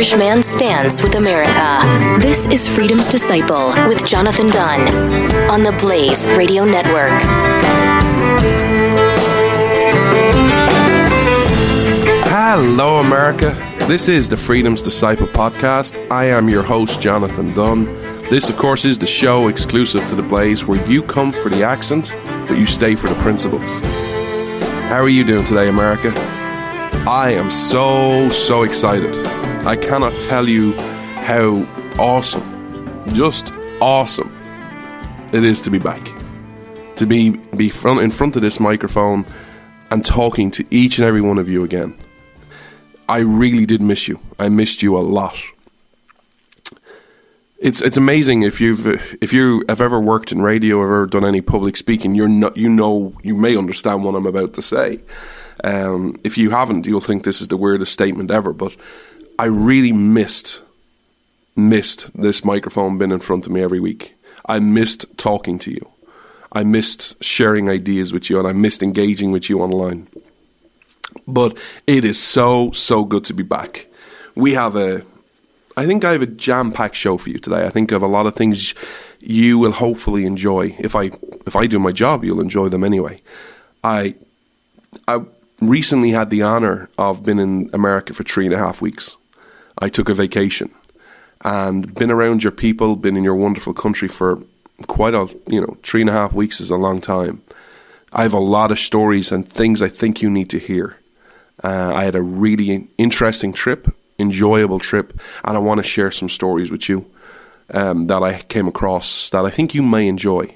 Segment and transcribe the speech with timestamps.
[0.00, 2.18] Irish man stands with America.
[2.22, 4.80] This is Freedom's Disciple with Jonathan Dunn
[5.50, 7.10] on the Blaze Radio Network.
[12.30, 13.50] Hello, America.
[13.80, 15.94] This is the Freedom's Disciple podcast.
[16.10, 17.84] I am your host, Jonathan Dunn.
[18.30, 21.62] This, of course, is the show exclusive to the Blaze where you come for the
[21.62, 22.14] accent,
[22.48, 23.68] but you stay for the principles.
[24.88, 26.10] How are you doing today, America?
[27.06, 29.29] I am so, so excited.
[29.66, 31.66] I cannot tell you how
[31.98, 34.34] awesome, just awesome
[35.32, 36.02] it is to be back.
[36.96, 39.26] To be, be front, in front of this microphone
[39.90, 41.94] and talking to each and every one of you again.
[43.06, 44.18] I really did miss you.
[44.38, 45.36] I missed you a lot.
[47.58, 48.86] It's it's amazing if you've
[49.20, 52.56] if you have ever worked in radio or ever done any public speaking, you're not
[52.56, 55.00] you know you may understand what I'm about to say.
[55.62, 58.54] Um, if you haven't, you'll think this is the weirdest statement ever.
[58.54, 58.74] But
[59.40, 60.60] I really missed
[61.56, 64.14] missed this microphone being in front of me every week.
[64.44, 65.90] I missed talking to you.
[66.52, 70.08] I missed sharing ideas with you, and I missed engaging with you online.
[71.26, 73.86] But it is so, so good to be back.
[74.34, 75.04] We have a,
[75.74, 77.64] I think I have a jam packed show for you today.
[77.64, 78.74] I think of a lot of things
[79.20, 80.76] you will hopefully enjoy.
[80.78, 81.12] If I,
[81.46, 83.20] if I do my job, you'll enjoy them anyway.
[83.82, 84.16] I,
[85.08, 85.22] I
[85.62, 89.16] recently had the honor of being in America for three and a half weeks.
[89.80, 90.74] I took a vacation
[91.42, 94.42] and been around your people, been in your wonderful country for
[94.86, 97.42] quite a, you know, three and a half weeks is a long time.
[98.12, 100.96] I have a lot of stories and things I think you need to hear.
[101.62, 106.28] Uh, I had a really interesting trip, enjoyable trip, and I want to share some
[106.28, 107.06] stories with you
[107.72, 110.54] um, that I came across that I think you may enjoy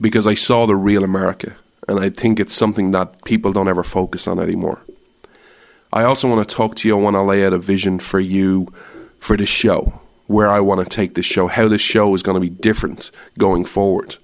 [0.00, 1.56] because I saw the real America,
[1.88, 4.82] and I think it's something that people don't ever focus on anymore.
[5.94, 6.98] I also want to talk to you.
[6.98, 8.70] I want to lay out a vision for you
[9.18, 12.34] for the show, where I want to take the show, how the show is going
[12.34, 14.16] to be different going forward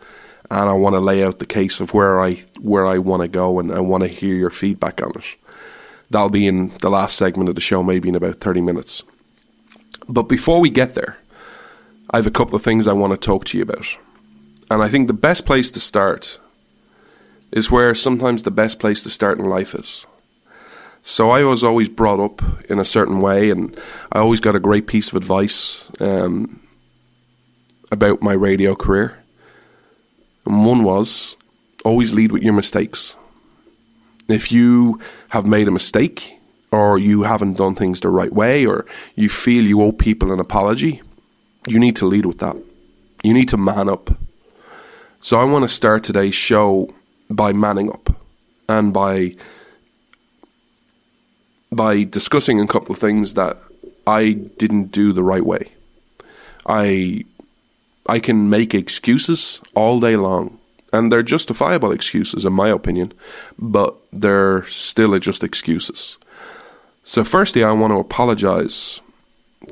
[0.51, 3.29] and I want to lay out the case of where I where I want to
[3.29, 5.37] go, and I want to hear your feedback on it.
[6.11, 9.03] That'll be in the last segment of the show, maybe in about thirty minutes.
[10.09, 11.19] But before we get there,
[12.11, 13.87] I have a couple of things I want to talk to you about,
[14.71, 16.41] and I think the best place to start
[17.53, 20.07] is where sometimes the best place to start in life is.
[21.03, 23.77] So I was always brought up in a certain way, and
[24.13, 26.61] I always got a great piece of advice um,
[27.91, 29.19] about my radio career.
[30.45, 31.37] And one was
[31.85, 33.17] always lead with your mistakes.
[34.29, 35.01] If you
[35.31, 36.39] have made a mistake,
[36.71, 40.39] or you haven't done things the right way, or you feel you owe people an
[40.39, 41.03] apology,
[41.67, 42.57] you need to lead with that.
[43.23, 44.11] You need to man up.
[45.21, 46.95] So I want to start today's show
[47.29, 48.11] by manning up
[48.69, 49.35] and by
[51.73, 53.59] by discussing a couple of things that
[54.07, 55.73] I didn't do the right way.
[56.67, 57.25] I
[58.07, 60.59] I can make excuses all day long,
[60.93, 63.13] and they're justifiable excuses, in my opinion,
[63.59, 66.19] but they're still just excuses.
[67.05, 69.01] So, firstly, I want to apologize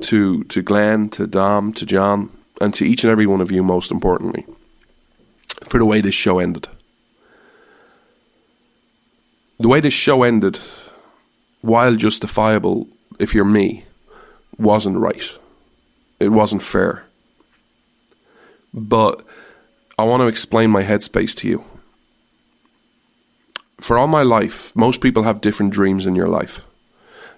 [0.01, 2.29] to to Glenn, to Dom, to John,
[2.61, 4.45] and to each and every one of you, most importantly,
[5.67, 6.67] for the way this show ended.
[9.59, 10.59] The way this show ended,
[11.61, 12.87] while justifiable,
[13.19, 13.85] if you're me,
[14.57, 15.37] wasn't right.
[16.19, 17.03] It wasn't fair
[18.73, 19.23] but
[19.97, 21.63] I want to explain my headspace to you.
[23.79, 26.65] For all my life, most people have different dreams in your life.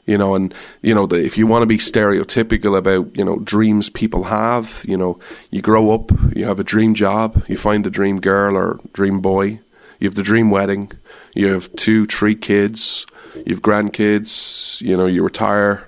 [0.07, 3.37] You know, and you know, the, if you want to be stereotypical about you know
[3.37, 5.19] dreams people have, you know,
[5.51, 9.21] you grow up, you have a dream job, you find the dream girl or dream
[9.21, 9.59] boy,
[9.99, 10.91] you have the dream wedding,
[11.35, 13.05] you have two, three kids,
[13.35, 15.87] you have grandkids, you know, you retire,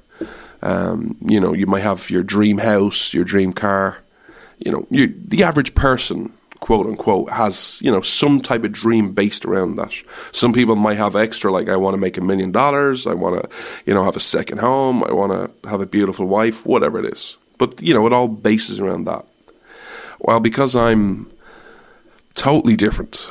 [0.61, 3.97] um, you know, you might have your dream house, your dream car,
[4.59, 9.11] you know, you, the average person, quote unquote, has, you know, some type of dream
[9.11, 9.93] based around that.
[10.31, 13.43] Some people might have extra, like, I want to make a million dollars, I want
[13.43, 13.49] to,
[13.85, 17.11] you know, have a second home, I want to have a beautiful wife, whatever it
[17.11, 17.37] is.
[17.57, 19.25] But, you know, it all bases around that.
[20.19, 21.29] Well, because I'm
[22.35, 23.29] totally different.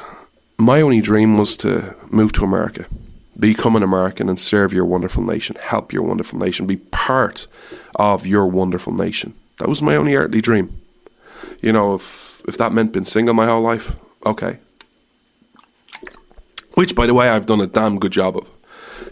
[0.59, 2.85] My only dream was to move to America,
[3.39, 7.47] become an American, and serve your wonderful nation, help your wonderful nation, be part
[7.97, 9.35] of your wonderful nation.
[9.59, 10.81] That was my only earthly dream.
[11.61, 13.97] You know, if if that meant being single my whole life,
[14.27, 14.59] okay.
[16.75, 18.51] Which, by the way, I've done a damn good job of.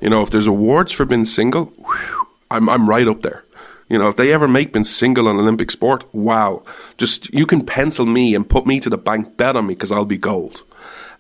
[0.01, 3.45] You know, if there's awards for being single, whew, I'm I'm right up there.
[3.89, 6.63] You know, if they ever make being single an Olympic sport, wow!
[6.97, 9.93] Just you can pencil me and put me to the bank, bet on me because
[9.93, 10.63] I'll be gold.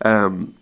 [0.04, 0.54] Um,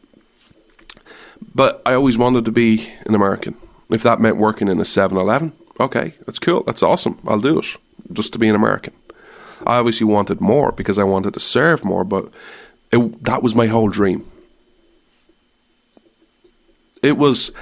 [1.54, 3.54] but I always wanted to be an American.
[3.90, 6.62] If that meant working in a 7-Eleven, okay, that's cool.
[6.64, 7.18] That's awesome.
[7.26, 7.76] I'll do it
[8.12, 8.92] just to be an American.
[9.66, 12.30] I obviously wanted more because I wanted to serve more, but
[12.92, 14.24] it, that was my whole dream.
[17.02, 17.52] It was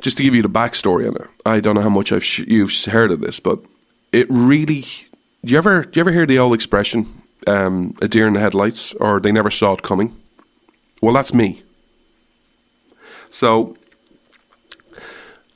[0.00, 1.28] just to give you the backstory on it.
[1.44, 3.60] I don't know how much sh- you've heard of this, but
[4.12, 4.86] it really.
[5.44, 7.06] Do you ever do you ever hear the old expression,
[7.46, 10.14] um, "a deer in the headlights," or "they never saw it coming"?
[11.00, 11.62] Well, that's me.
[13.30, 13.76] So,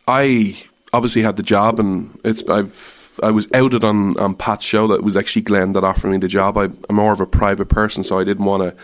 [0.07, 4.87] I obviously had the job, and it's I've I was outed on on Pat's show
[4.89, 6.57] that it was actually Glenn that offered me the job.
[6.57, 8.77] I, am more of a private person, so I didn't want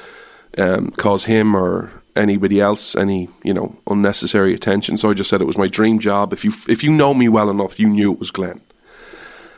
[0.56, 4.96] to um, cause him or anybody else any you know unnecessary attention.
[4.96, 6.32] So I just said it was my dream job.
[6.32, 8.61] If you if you know me well enough, you knew it was Glenn.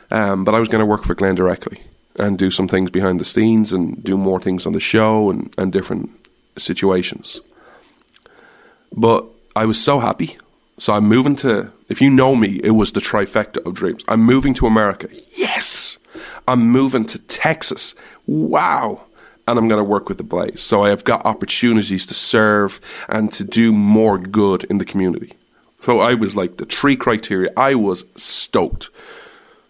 [0.09, 1.81] Um, but I was going to work for Glenn directly
[2.17, 5.53] and do some things behind the scenes and do more things on the show and,
[5.57, 6.09] and different
[6.57, 7.39] situations.
[8.91, 10.37] But I was so happy.
[10.77, 14.03] So I'm moving to, if you know me, it was the trifecta of dreams.
[14.07, 15.09] I'm moving to America.
[15.35, 15.97] Yes.
[16.47, 17.95] I'm moving to Texas.
[18.25, 19.05] Wow
[19.47, 20.61] and I'm going to work with the Blaze.
[20.61, 22.79] So I have got opportunities to serve
[23.09, 25.33] and to do more good in the community.
[25.85, 27.51] So I was like the three criteria.
[27.57, 28.89] I was stoked.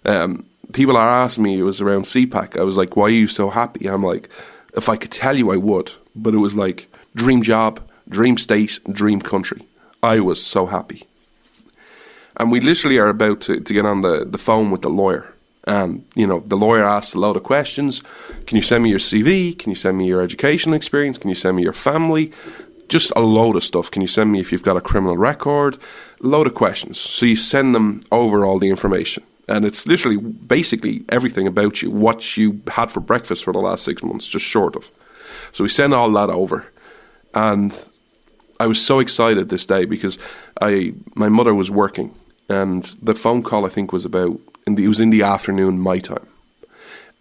[0.05, 2.59] Um, people are asking me, it was around CPAC.
[2.59, 3.87] I was like, why are you so happy?
[3.87, 4.29] I'm like,
[4.75, 5.91] if I could tell you, I would.
[6.15, 7.79] But it was like dream job,
[8.11, 9.65] dream state, dream country.
[10.03, 11.07] I was so happy.
[12.37, 15.33] And we literally are about to, to get on the, the phone with the lawyer.
[15.65, 18.01] And, you know, the lawyer asks a lot of questions.
[18.47, 19.57] Can you send me your CV?
[19.57, 21.17] Can you send me your educational experience?
[21.17, 22.31] Can you send me your family?
[22.89, 23.91] Just a load of stuff.
[23.91, 25.77] Can you send me if you've got a criminal record?
[26.23, 26.99] A load of questions.
[26.99, 29.23] So you send them over all the information.
[29.47, 33.83] And it's literally basically everything about you, what you had for breakfast for the last
[33.83, 34.91] six months, just short of.
[35.51, 36.65] So we send all that over.
[37.33, 37.71] And
[38.61, 40.19] I was so excited this day because
[40.61, 42.13] I my mother was working
[42.47, 45.97] and the phone call I think was about the, it was in the afternoon my
[45.97, 46.27] time.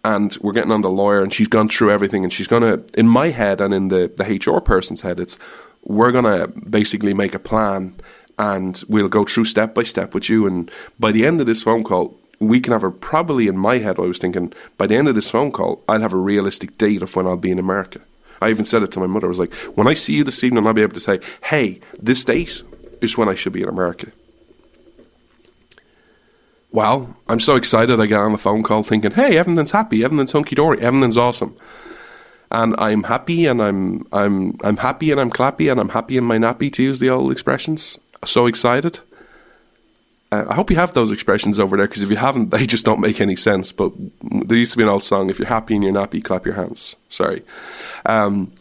[0.03, 3.07] And we're getting on the lawyer, and she's gone through everything, and she's gonna, in
[3.07, 5.37] my head and in the, the HR person's head, it's
[5.83, 7.93] we're gonna basically make a plan,
[8.37, 10.47] and we'll go through step by step with you.
[10.47, 13.77] And by the end of this phone call, we can have a probably in my
[13.77, 13.99] head.
[13.99, 17.03] I was thinking by the end of this phone call, I'll have a realistic date
[17.03, 18.01] of when I'll be in America.
[18.41, 19.27] I even said it to my mother.
[19.27, 21.79] I was like, when I see you this evening, I'll be able to say, hey,
[21.99, 22.63] this date
[23.01, 24.11] is when I should be in America.
[26.71, 27.99] Well, I'm so excited.
[27.99, 31.55] I get on the phone call thinking, hey, everything's happy, everything's hunky dory, everything's awesome.
[32.49, 36.23] And I'm happy and I'm I'm I'm happy and I'm clappy and I'm happy in
[36.23, 37.97] my nappy to use the old expressions.
[38.25, 38.99] So excited.
[40.31, 42.85] Uh, I hope you have those expressions over there because if you haven't, they just
[42.85, 43.71] don't make any sense.
[43.71, 43.91] But
[44.21, 46.55] there used to be an old song: "If you're happy and you're nappy, clap your
[46.55, 47.43] hands." Sorry,
[48.05, 48.53] um,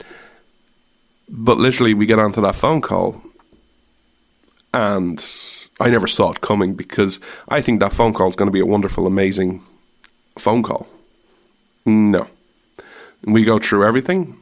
[1.28, 3.22] but literally, we get onto that phone call,
[4.74, 5.24] and
[5.78, 8.60] I never saw it coming because I think that phone call is going to be
[8.60, 9.62] a wonderful, amazing
[10.38, 10.86] phone call.
[11.86, 12.26] No.
[13.24, 14.39] We go through everything,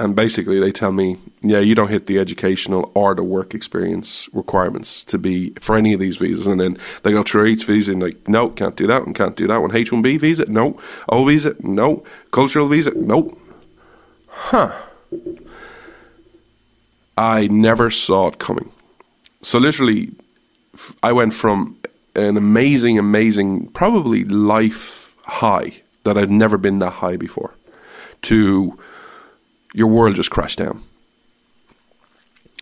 [0.00, 4.30] and basically they tell me, yeah, you don't hit the educational or the work experience
[4.32, 6.46] requirements to be for any of these visas.
[6.46, 9.36] And then they go through each visa and like, no, can't do that and can't
[9.36, 9.76] do that one.
[9.76, 10.80] H one B visa, no.
[11.10, 12.02] O visa, no.
[12.30, 13.36] Cultural visa, no.
[14.26, 14.72] Huh.
[17.18, 18.70] I never saw it coming.
[19.42, 20.12] So literally
[21.02, 21.76] I went from
[22.14, 27.54] an amazing, amazing, probably life high that I'd never been that high before
[28.22, 28.78] to
[29.72, 30.82] your world just crashed down.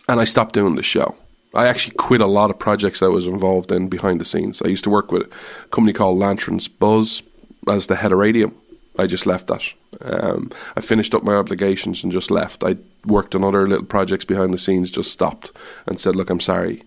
[0.07, 1.15] And I stopped doing the show.
[1.53, 4.61] I actually quit a lot of projects I was involved in behind the scenes.
[4.61, 7.23] I used to work with a company called Lanterns Buzz
[7.67, 8.51] as the head of radio.
[8.97, 9.63] I just left that.
[10.01, 12.63] Um, I finished up my obligations and just left.
[12.63, 12.75] I
[13.05, 15.51] worked on other little projects behind the scenes, just stopped
[15.87, 16.83] and said, Look, I'm sorry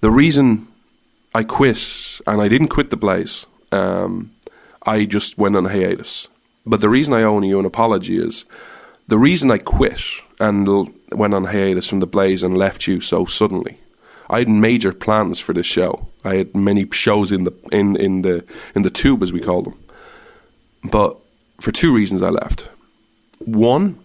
[0.00, 0.66] the reason
[1.34, 4.32] I quit, and I didn't quit the Blaze, um,
[4.86, 6.28] I just went on hiatus.
[6.64, 8.44] But the reason I owe you an apology is
[9.08, 10.00] the reason I quit
[10.38, 13.78] and l- went on hiatus from the Blaze and left you so suddenly.
[14.30, 16.06] I had major plans for this show.
[16.24, 19.62] I had many shows in the in, in the in the tube as we call
[19.62, 19.74] them.
[20.84, 21.16] But
[21.60, 22.68] for two reasons I left.
[23.38, 23.98] One,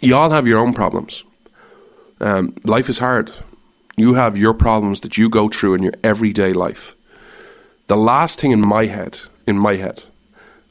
[0.00, 1.24] you all have your own problems.
[2.20, 3.32] Um, life is hard.
[3.96, 6.96] You have your problems that you go through in your everyday life.
[7.88, 10.04] The last thing in my head, in my head,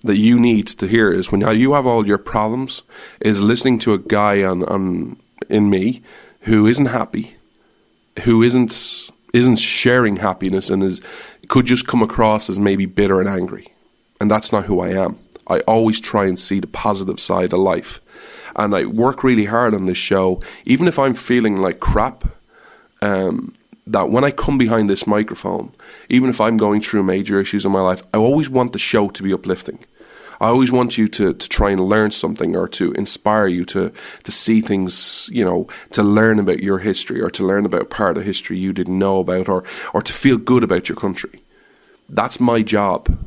[0.08, 2.84] that you need to hear is when you have all your problems,
[3.20, 5.18] is listening to a guy on, on
[5.50, 6.02] in me
[6.42, 7.36] who isn't happy,
[8.24, 11.02] who isn't isn't sharing happiness and is
[11.48, 13.72] could just come across as maybe bitter and angry.
[14.20, 15.18] And that's not who I am.
[15.48, 18.02] I always try and see the positive side of life.
[18.56, 22.26] And I work really hard on this show, even if I'm feeling like crap,
[23.02, 23.54] um,
[23.86, 25.72] that when I come behind this microphone,
[26.10, 29.10] even if I'm going through major issues in my life, I always want the show
[29.10, 29.80] to be uplifting.
[30.40, 33.92] I always want you to, to try and learn something or to inspire you to,
[34.24, 38.18] to see things, you know, to learn about your history or to learn about part
[38.18, 39.64] of history you didn't know about or,
[39.94, 41.42] or to feel good about your country.
[42.08, 43.18] That's my job.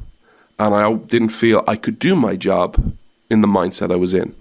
[0.59, 2.95] And I didn't feel I could do my job
[3.29, 4.35] in the mindset I was in.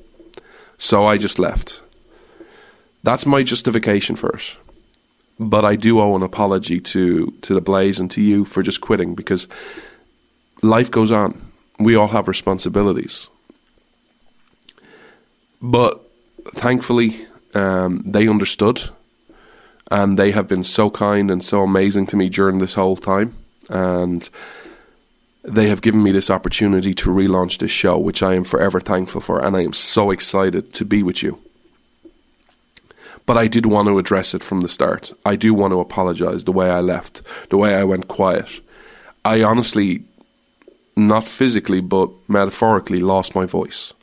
[0.77, 1.81] So I just left.
[3.03, 4.53] That's my justification for it.
[5.39, 8.81] But I do owe an apology to, to the Blaze and to you for just
[8.81, 9.47] quitting because
[10.61, 11.48] life goes on
[11.79, 13.29] we all have responsibilities.
[15.61, 16.01] But
[16.53, 18.89] thankfully, um, they understood
[19.91, 23.33] and they have been so kind and so amazing to me during this whole time.
[23.69, 24.29] And
[25.43, 29.21] they have given me this opportunity to relaunch this show, which I am forever thankful
[29.21, 29.43] for.
[29.43, 31.39] And I am so excited to be with you.
[33.25, 35.11] But I did want to address it from the start.
[35.25, 38.47] I do want to apologize the way I left, the way I went quiet.
[39.23, 40.03] I honestly
[41.07, 43.93] not physically but metaphorically, lost my voice.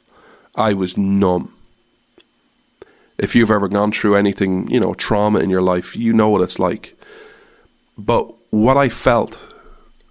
[0.55, 1.53] I was numb.
[3.19, 6.43] If you've ever gone through anything, you know, trauma in your life, you know what
[6.43, 6.99] it's like.
[7.97, 9.55] But what I felt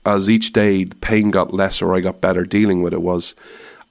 [0.05, 3.33] as each day the pain got less or I got better dealing with it was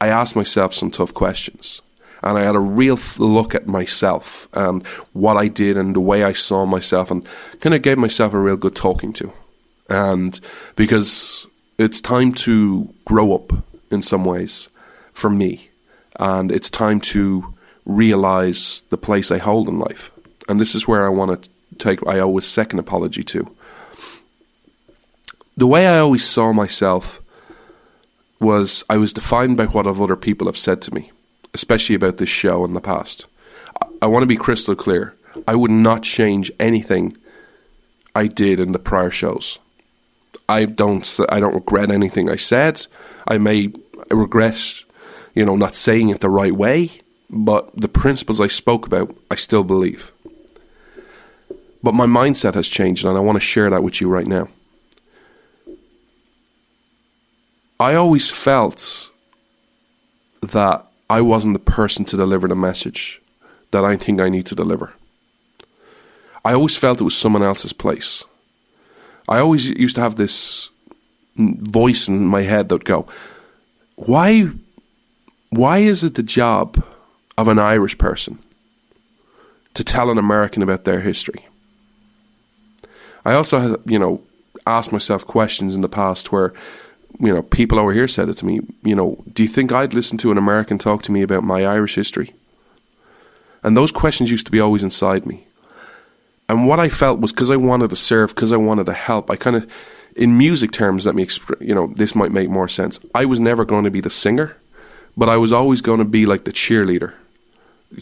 [0.01, 1.81] I asked myself some tough questions.
[2.23, 6.25] And I had a real look at myself and what I did and the way
[6.25, 7.29] I saw myself and
[7.61, 9.31] kind of gave myself a real good talking to.
[9.91, 10.41] And
[10.75, 11.47] because
[11.79, 13.53] it's time to grow up
[13.91, 14.69] in some ways
[15.13, 15.71] for me,
[16.17, 17.55] and it's time to
[17.85, 20.11] realize the place I hold in life.
[20.49, 23.55] And this is where I want to take I always second apology to.
[25.57, 27.21] The way I always saw myself
[28.41, 31.13] was I was defined by what other people have said to me,
[31.55, 33.27] especially about this show in the past.
[33.81, 35.15] I, I want to be crystal clear.
[35.47, 37.17] I would not change anything
[38.15, 39.59] I did in the prior shows.
[40.49, 42.87] I don't I don't regret anything I said.
[43.27, 43.73] I may
[44.11, 44.59] regret,
[45.35, 46.91] you know, not saying it the right way,
[47.31, 50.13] but the principles I spoke about, I still believe.
[51.83, 54.49] But my mindset has changed, and I want to share that with you right now.
[57.79, 59.11] I always felt
[60.41, 63.21] that I wasn't the person to deliver the message
[63.73, 64.93] that I think I need to deliver.
[66.45, 68.25] I always felt it was someone else's place.
[69.29, 70.71] I always used to have this
[71.37, 73.07] voice in my head that go,
[73.97, 74.51] why,
[75.51, 76.83] why is it the job
[77.37, 78.39] of an Irish person
[79.75, 81.47] to tell an American about their history?
[83.25, 84.21] I also you know,
[84.67, 86.53] asked myself questions in the past where,
[87.19, 89.95] you know, people over here said it to me, you know, do you think I'd
[89.95, 92.35] listen to an American talk to me about my Irish history?
[93.63, 95.47] And those questions used to be always inside me.
[96.49, 99.31] And what I felt was because I wanted to serve, because I wanted to help,
[99.31, 99.71] I kind of,
[100.15, 103.01] in music terms, let me, exp- you know, this might make more sense.
[103.15, 104.57] I was never going to be the singer,
[105.17, 107.15] but I was always going to be like the cheerleader,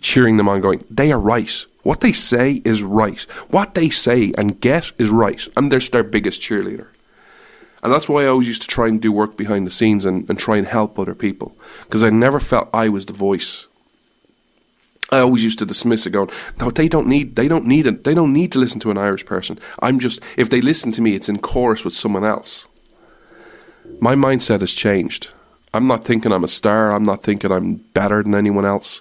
[0.00, 1.64] cheering them on, going, they are right.
[1.82, 3.20] What they say is right.
[3.50, 5.46] What they say and get is right.
[5.56, 6.88] I'm their, their biggest cheerleader.
[7.82, 10.28] And that's why I always used to try and do work behind the scenes and,
[10.28, 11.56] and try and help other people.
[11.84, 13.66] Because I never felt I was the voice
[15.12, 17.37] I always used to dismiss it, going, "No, they don't need.
[17.37, 18.02] They don't need it.
[18.04, 19.59] They don't need to listen to an Irish person.
[19.81, 20.21] I'm just.
[20.37, 22.66] If they listen to me, it's in chorus with someone else."
[24.00, 25.28] My mindset has changed.
[25.75, 26.92] I'm not thinking I'm a star.
[26.92, 29.00] I'm not thinking I'm better than anyone else.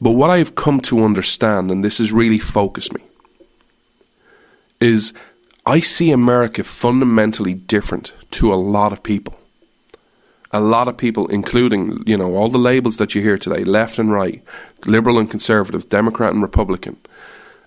[0.00, 3.02] But what I've come to understand, and this has really focused me,
[4.80, 5.12] is
[5.64, 9.38] I see America fundamentally different to a lot of people
[10.56, 13.98] a lot of people, including, you know, all the labels that you hear today, left
[13.98, 14.42] and right,
[14.86, 16.96] liberal and conservative, Democrat and Republican,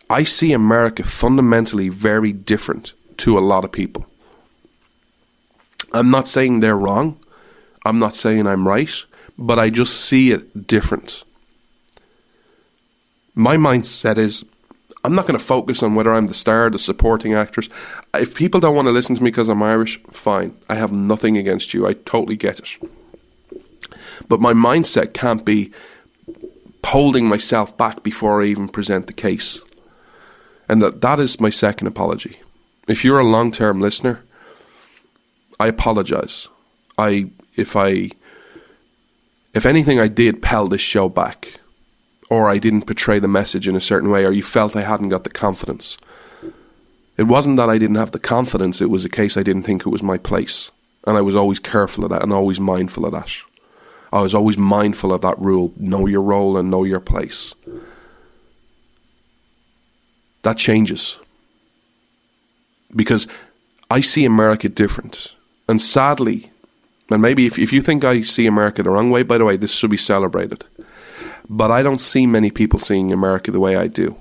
[0.10, 4.08] I see America fundamentally very different to a lot of people.
[5.94, 7.20] I'm not saying they're wrong.
[7.86, 9.06] I'm not saying I'm right,
[9.38, 11.24] but I just see it different.
[13.36, 14.46] My mindset is
[15.04, 17.70] I'm not going to focus on whether I'm the star, the supporting actress.
[18.14, 20.58] If people don't want to listen to me because I'm Irish, fine.
[20.70, 21.88] I have nothing against you.
[21.88, 22.78] I totally get it.
[24.28, 25.72] But my mindset can't be
[26.90, 29.62] holding myself back before I even present the case.
[30.68, 32.40] And that, that is my second apology.
[32.88, 34.24] If you're a long term listener,
[35.60, 36.48] I apologize.
[36.98, 38.12] I if I
[39.54, 41.59] if anything I did pell this show back,
[42.30, 45.10] or I didn't portray the message in a certain way, or you felt I hadn't
[45.10, 45.98] got the confidence.
[47.18, 49.82] It wasn't that I didn't have the confidence, it was a case I didn't think
[49.82, 50.72] it was my place.
[51.06, 53.32] And I was always careful of that and always mindful of that.
[54.12, 57.56] I was always mindful of that rule know your role and know your place.
[60.44, 61.20] That changes.
[62.96, 63.28] Because
[63.90, 65.34] I see America different.
[65.68, 66.52] And sadly,
[67.10, 69.58] and maybe if, if you think I see America the wrong way, by the way,
[69.58, 70.66] this should be celebrated.
[71.50, 74.16] But I don't see many people seeing America the way I do.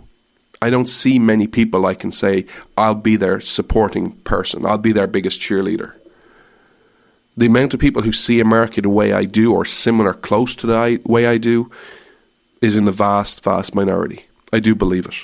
[0.60, 4.92] I don't see many people I can say, I'll be their supporting person, I'll be
[4.92, 5.92] their biggest cheerleader.
[7.36, 10.66] The amount of people who see America the way I do, or similar, close to
[10.66, 11.70] the way I do,
[12.60, 14.26] is in the vast, vast minority.
[14.52, 15.14] I do believe it.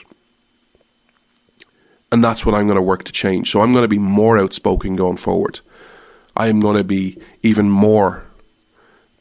[2.12, 3.50] And that's what I'm going to work to change.
[3.50, 5.58] So I'm going to be more outspoken going forward.
[6.36, 8.24] I am going to be even more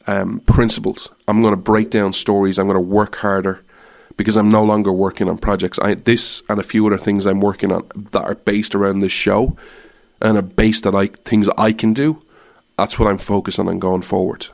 [0.06, 1.12] um, principled.
[1.26, 2.58] I'm going to break down stories.
[2.58, 3.62] I'm going to work harder
[4.16, 5.78] because I'm no longer working on projects.
[5.80, 9.12] I, this and a few other things I'm working on that are based around this
[9.12, 9.56] show
[10.20, 12.22] and are based on like things I can do.
[12.76, 14.46] That's what I'm focusing on going forward.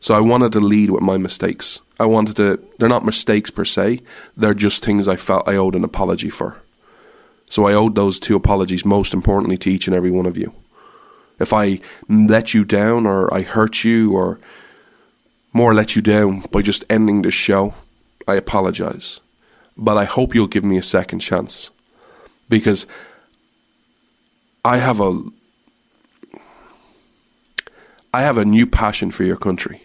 [0.00, 1.80] So I wanted to lead with my mistakes.
[1.98, 2.62] I wanted to.
[2.78, 4.00] They're not mistakes per se.
[4.36, 6.60] They're just things I felt I owed an apology for.
[7.48, 10.52] So I owed those two apologies most importantly to each and every one of you.
[11.38, 14.38] If I let you down or I hurt you or
[15.56, 17.72] more let you down by just ending this show,
[18.28, 19.20] I apologize.
[19.74, 21.70] But I hope you'll give me a second chance
[22.48, 22.86] because
[24.64, 25.22] I have a
[28.12, 29.82] I have a new passion for your country.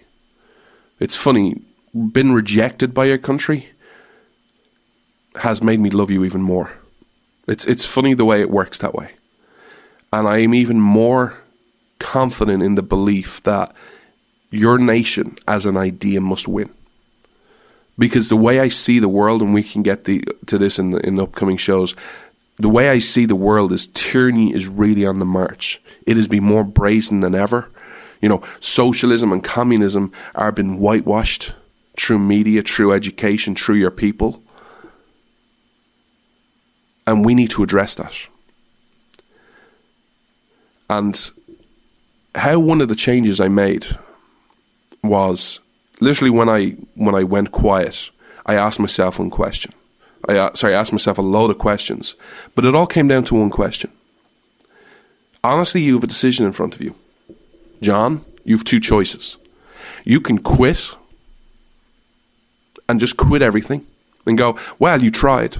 [0.99, 1.61] It's funny,
[1.93, 3.69] been rejected by your country
[5.35, 6.71] has made me love you even more.
[7.47, 9.11] It's it's funny the way it works that way.
[10.11, 11.37] And I am even more
[11.99, 13.73] confident in the belief that
[14.51, 16.69] your nation as an idea must win.
[17.97, 20.91] Because the way I see the world, and we can get the, to this in
[20.91, 21.95] the, in the upcoming shows,
[22.57, 25.81] the way I see the world is tyranny is really on the march.
[26.05, 27.69] It has been more brazen than ever.
[28.21, 31.53] You know, socialism and communism are being whitewashed
[31.97, 34.43] through media, through education, through your people.
[37.07, 38.15] And we need to address that.
[40.89, 41.31] And
[42.35, 43.85] how one of the changes I made
[45.03, 45.59] was
[45.99, 48.09] literally when I when I went quiet,
[48.45, 49.73] I asked myself one question.
[50.27, 52.15] I uh, sorry, I asked myself a load of questions,
[52.55, 53.91] but it all came down to one question.
[55.43, 56.95] Honestly, you have a decision in front of you.
[57.81, 59.37] John, you have two choices.
[60.05, 60.91] You can quit
[62.87, 63.85] and just quit everything
[64.25, 65.57] and go, well, you tried.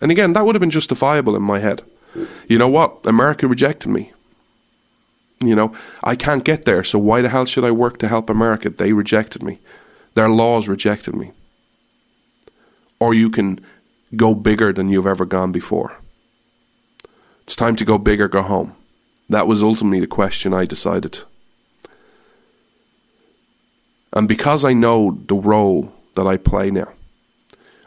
[0.00, 1.82] And again, that would have been justifiable in my head.
[2.48, 2.98] You know what?
[3.04, 4.12] America rejected me.
[5.40, 5.72] You know,
[6.02, 8.70] I can't get there, so why the hell should I work to help America?
[8.70, 9.60] They rejected me.
[10.14, 11.32] Their laws rejected me.
[12.98, 13.60] Or you can
[14.16, 15.96] go bigger than you've ever gone before.
[17.42, 18.74] It's time to go big or go home.
[19.28, 21.20] That was ultimately the question I decided.
[24.12, 26.88] And because I know the role that I play now,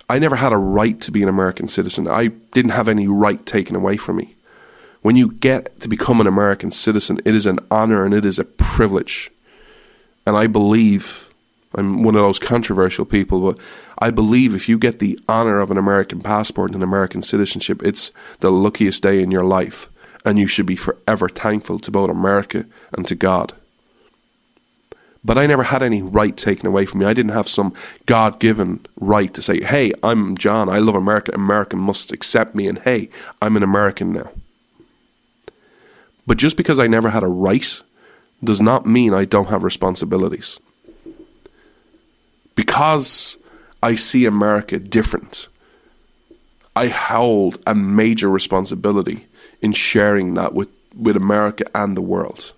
[0.10, 2.08] I never had a right to be an American citizen.
[2.08, 4.36] I didn't have any right taken away from me.
[5.02, 8.38] When you get to become an American citizen, it is an honor and it is
[8.38, 9.32] a privilege.
[10.26, 11.34] And I believe,
[11.74, 13.60] I'm one of those controversial people, but
[13.98, 18.12] I believe if you get the honor of an American passport and American citizenship, it's
[18.42, 19.90] the luckiest day in your life.
[20.24, 23.54] And you should be forever thankful to both America and to God.
[25.24, 27.06] But I never had any right taken away from me.
[27.06, 27.74] I didn't have some
[28.06, 32.68] God given right to say, hey, I'm John, I love America, America must accept me,
[32.68, 33.10] and hey,
[33.42, 34.30] I'm an American now.
[36.28, 37.82] But just because I never had a right
[38.44, 40.60] does not mean I don't have responsibilities.
[42.56, 43.38] Because
[43.82, 45.48] I see America different,
[46.76, 49.28] I hold a major responsibility
[49.62, 52.54] in sharing that with, with America and the world.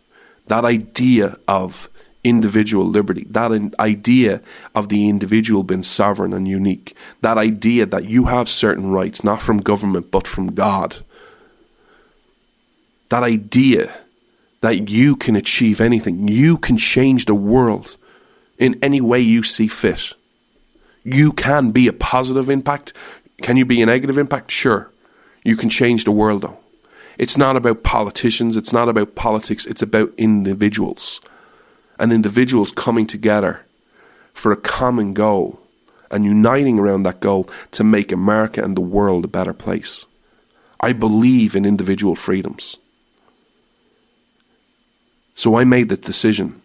[0.48, 1.90] That idea of
[2.24, 4.42] individual liberty, that idea
[4.76, 9.42] of the individual being sovereign and unique, that idea that you have certain rights, not
[9.42, 10.98] from government but from God
[13.14, 13.94] that idea
[14.62, 17.96] that you can achieve anything, you can change the world
[18.58, 20.14] in any way you see fit.
[21.04, 22.92] You can be a positive impact.
[23.44, 24.50] Can you be a negative impact?
[24.50, 24.90] Sure.
[25.44, 26.58] You can change the world though.
[27.20, 31.22] It's not about politicians, it's not about politics, it's about individuals.
[32.00, 33.64] And individuals coming together
[34.34, 35.60] for a common goal
[36.10, 40.08] and uniting around that goal to make America and the world a better place.
[40.80, 42.78] I believe in individual freedoms.
[45.36, 46.62] So I made the decision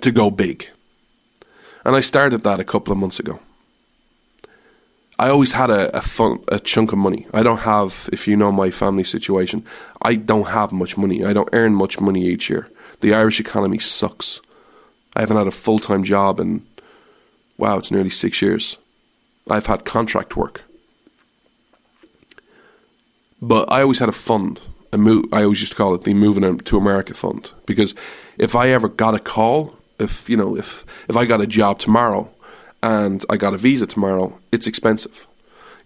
[0.00, 0.68] to go big.
[1.84, 3.40] And I started that a couple of months ago.
[5.18, 7.26] I always had a, a, fun, a chunk of money.
[7.32, 9.64] I don't have, if you know my family situation,
[10.00, 11.24] I don't have much money.
[11.24, 12.68] I don't earn much money each year.
[13.00, 14.40] The Irish economy sucks.
[15.14, 16.66] I haven't had a full time job in,
[17.58, 18.78] wow, it's nearly six years.
[19.48, 20.62] I've had contract work.
[23.40, 24.60] But I always had a fund.
[24.92, 27.52] I always used to call it the Moving to America Fund.
[27.66, 27.94] Because
[28.38, 31.78] if I ever got a call, if, you know, if, if I got a job
[31.78, 32.30] tomorrow
[32.82, 35.26] and I got a visa tomorrow, it's expensive.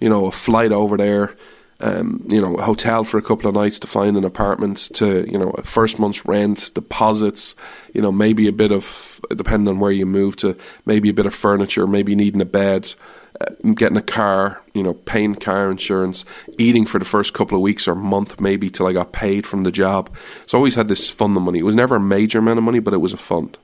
[0.00, 1.34] You know, a flight over there,
[1.80, 5.30] um, you know, a hotel for a couple of nights to find an apartment, to
[5.30, 7.54] you know, a first month's rent, deposits,
[7.92, 11.26] you know, maybe a bit of depending on where you move to, maybe a bit
[11.26, 12.94] of furniture, maybe needing a bed,
[13.40, 16.25] uh, getting a car, you know, paying car insurance,
[16.59, 19.62] eating for the first couple of weeks or month maybe till I got paid from
[19.62, 20.14] the job.
[20.46, 21.59] So I always had this fund of money.
[21.59, 23.59] It was never a major amount of money, but it was a fund.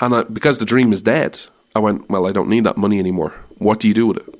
[0.00, 1.40] And I, because the dream is dead,
[1.74, 3.34] I went, well, I don't need that money anymore.
[3.58, 4.34] What do you do with it?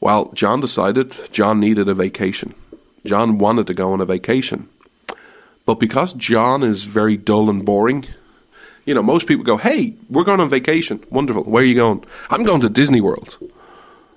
[0.00, 2.54] Well, John decided John needed a vacation.
[3.06, 4.68] John wanted to go on a vacation.
[5.64, 8.06] But because John is very dull and boring,
[8.84, 11.02] you know, most people go, hey, we're going on vacation.
[11.10, 11.44] Wonderful.
[11.44, 12.04] Where are you going?
[12.30, 13.38] I'm going to Disney World.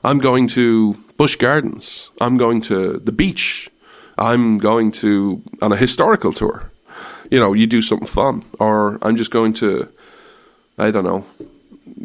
[0.03, 2.09] I'm going to Busch Gardens.
[2.21, 3.69] I'm going to the beach.
[4.17, 6.71] I'm going to on a historical tour.
[7.29, 8.43] You know, you do something fun.
[8.59, 9.89] Or I'm just going to
[10.77, 11.25] I don't know,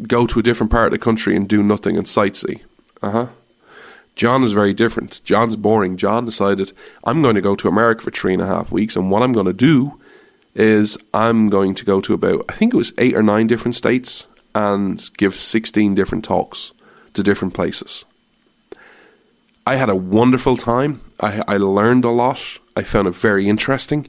[0.07, 2.61] go to a different part of the country and do nothing and sightsee.
[3.01, 3.27] Uh huh.
[4.15, 5.21] John is very different.
[5.23, 5.97] John's boring.
[5.97, 9.09] John decided, I'm going to go to America for three and a half weeks, and
[9.09, 9.99] what I'm going to do
[10.55, 13.75] is I'm going to go to about, I think it was eight or nine different
[13.75, 16.73] states and give 16 different talks
[17.13, 18.05] to different places.
[19.65, 21.01] I had a wonderful time.
[21.19, 22.41] I, I learned a lot.
[22.75, 24.07] I found it very interesting.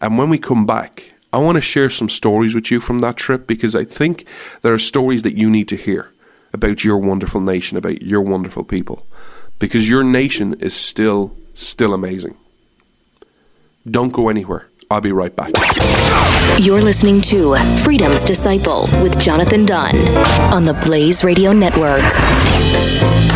[0.00, 3.16] And when we come back, I want to share some stories with you from that
[3.16, 4.26] trip because I think
[4.62, 6.10] there are stories that you need to hear
[6.52, 9.06] about your wonderful nation, about your wonderful people,
[9.58, 12.36] because your nation is still, still amazing.
[13.88, 14.69] Don't go anywhere.
[14.92, 15.52] I'll be right back.
[16.58, 19.96] You're listening to Freedom's Disciple with Jonathan Dunn
[20.52, 22.02] on the Blaze Radio Network.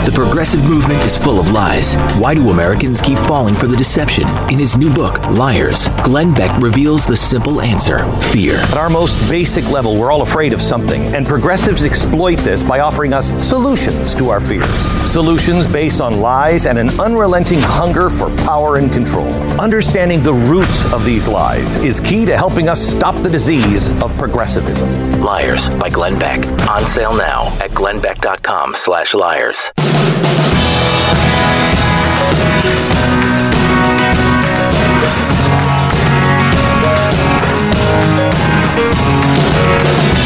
[0.05, 1.95] The progressive movement is full of lies.
[2.19, 4.29] Why do Americans keep falling for the deception?
[4.51, 8.57] In his new book, Liars, Glenn Beck reveals the simple answer fear.
[8.57, 12.81] At our most basic level, we're all afraid of something, and progressives exploit this by
[12.81, 14.69] offering us solutions to our fears.
[15.11, 19.33] Solutions based on lies and an unrelenting hunger for power and control.
[19.59, 24.17] Understanding the roots of these lies is key to helping us stop the disease of
[24.17, 24.89] progressivism.
[25.21, 26.43] Liars by Glenn Beck.
[26.69, 29.71] On sale now at glennbeck.com slash liars.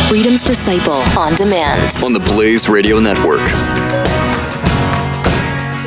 [0.09, 1.97] Freedom's Disciple on demand.
[2.03, 3.41] on the Blaze Radio Network.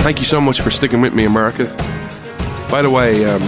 [0.04, 1.66] Thank you so much for sticking with me, America.
[2.70, 3.42] By the way, um,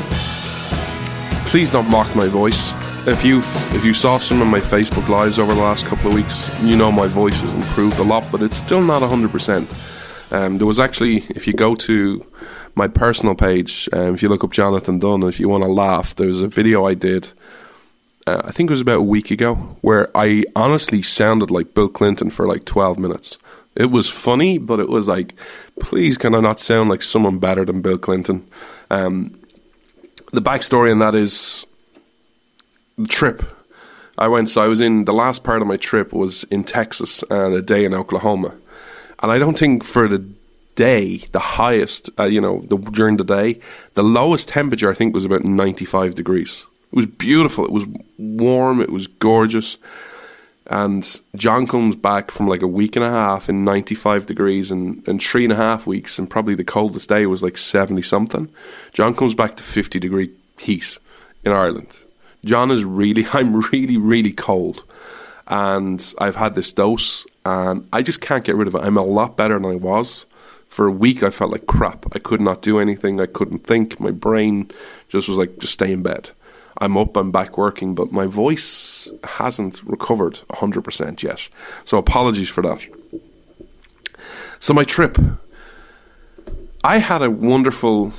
[1.46, 2.74] please don't mock my voice.
[3.08, 3.40] If you
[3.76, 6.76] if you saw some of my Facebook lives over the last couple of weeks, you
[6.76, 9.70] know my voice has improved a lot, but it's still not hundred percent.
[10.32, 12.26] Um, there was actually, if you go to
[12.76, 16.16] my personal page, um, if you look up Jonathan Dunn, if you want to laugh,
[16.16, 17.30] there's a video I did.
[18.26, 21.90] Uh, I think it was about a week ago, where I honestly sounded like Bill
[21.90, 23.38] Clinton for like 12 minutes.
[23.76, 25.36] It was funny, but it was like,
[25.80, 28.48] please, can I not sound like someone better than Bill Clinton?
[28.90, 29.40] Um,
[30.34, 31.66] the backstory on that is
[32.98, 33.44] the trip.
[34.18, 37.24] I went, so I was in the last part of my trip was in Texas
[37.30, 38.54] and a day in Oklahoma.
[39.22, 40.26] And I don't think for the
[40.76, 43.60] day, the highest, uh, you know, the, during the day,
[43.94, 46.66] the lowest temperature I think was about 95 degrees.
[46.92, 47.66] It was beautiful.
[47.66, 47.86] It was
[48.18, 48.82] warm.
[48.82, 49.78] It was gorgeous.
[50.68, 55.06] And John comes back from like a week and a half in 95 degrees and,
[55.08, 58.50] and three and a half weeks, and probably the coldest day was like 70 something.
[58.94, 60.98] John comes back to 50 degree heat
[61.44, 62.00] in Ireland.
[62.46, 64.84] John is really, I'm really, really cold.
[65.48, 68.84] And I've had this dose, and I just can't get rid of it.
[68.84, 70.26] I'm a lot better than I was.
[70.70, 72.06] For a week, I felt like crap.
[72.16, 73.20] I could not do anything.
[73.20, 74.00] I couldn't think.
[74.00, 74.72] My brain
[75.10, 76.32] just was like, just stay in bed.
[76.84, 81.48] I'm up, I'm back working, but my voice hasn't recovered 100% yet.
[81.86, 82.82] So apologies for that.
[84.60, 85.18] So my trip,
[86.84, 88.12] I had a wonderful.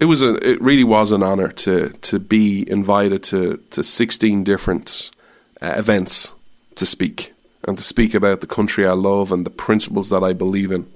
[0.00, 0.34] It was a.
[0.48, 5.12] It really was an honor to to be invited to to 16 different
[5.62, 6.32] uh, events
[6.74, 7.32] to speak
[7.68, 10.90] and to speak about the country I love and the principles that I believe in.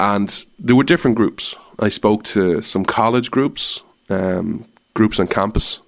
[0.00, 1.54] And there were different groups.
[1.78, 4.66] I spoke to some college groups, um,
[4.96, 5.80] groups on campus.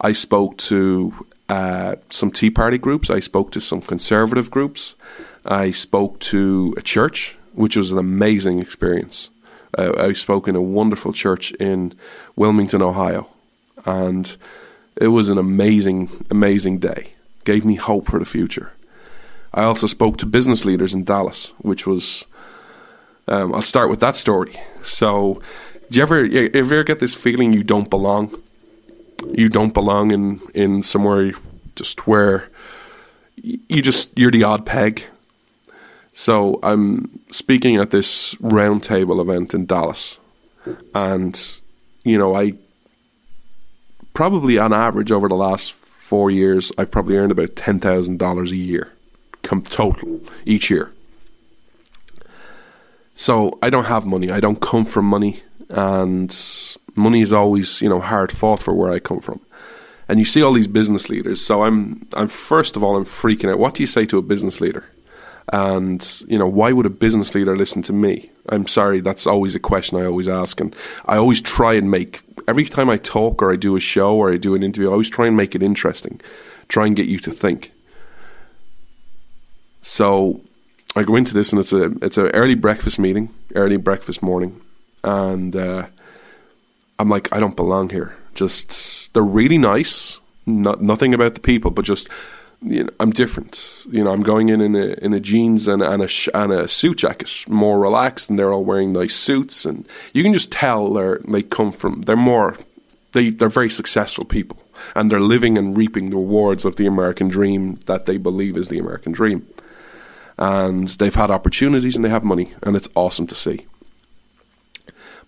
[0.00, 3.08] I spoke to uh, some Tea Party groups.
[3.08, 4.94] I spoke to some conservative groups.
[5.46, 9.30] I spoke to a church, which was an amazing experience.
[9.78, 11.94] Uh, I spoke in a wonderful church in
[12.36, 13.28] Wilmington, Ohio,
[13.86, 14.36] and
[14.96, 17.12] it was an amazing, amazing day.
[17.44, 18.72] Gave me hope for the future.
[19.52, 22.24] I also spoke to business leaders in Dallas, which was.
[23.26, 24.60] Um, I'll start with that story.
[24.82, 25.40] So,
[25.90, 28.34] do you ever, you ever get this feeling you don't belong?
[29.32, 31.32] You don't belong in in somewhere
[31.76, 32.48] just where
[33.36, 35.04] you just you're the odd peg.
[36.12, 40.18] So I'm speaking at this roundtable event in Dallas,
[40.94, 41.60] and
[42.04, 42.54] you know I
[44.12, 48.52] probably on average over the last four years I've probably earned about ten thousand dollars
[48.52, 48.92] a year,
[49.42, 50.92] come total each year.
[53.16, 54.30] So I don't have money.
[54.30, 55.42] I don't come from money,
[55.74, 59.40] and money is always you know hard fought for where I come from.
[60.06, 61.44] And you see all these business leaders.
[61.44, 63.58] So I'm I'm first of all I'm freaking out.
[63.58, 64.84] What do you say to a business leader?
[65.52, 68.30] And you know why would a business leader listen to me?
[68.48, 70.74] I'm sorry, that's always a question I always ask, and
[71.06, 74.32] I always try and make every time I talk or I do a show or
[74.32, 76.20] I do an interview, I always try and make it interesting,
[76.68, 77.72] try and get you to think.
[79.82, 80.40] So
[80.96, 84.60] I go into this and it's a it's an early breakfast meeting, early breakfast morning,
[85.04, 85.86] and uh,
[86.98, 88.16] I'm like, I don't belong here.
[88.34, 92.08] Just they're really nice, not nothing about the people, but just
[92.62, 93.84] you know, I'm different.
[93.90, 96.52] You know, I'm going in in a, in a jeans and, and a sh- and
[96.52, 100.50] a suit jacket, more relaxed, and they're all wearing nice suits, and you can just
[100.50, 102.56] tell they're they come from they're more
[103.12, 104.58] they they're very successful people,
[104.96, 108.68] and they're living and reaping the rewards of the American dream that they believe is
[108.68, 109.46] the American dream,
[110.38, 113.66] and they've had opportunities and they have money, and it's awesome to see.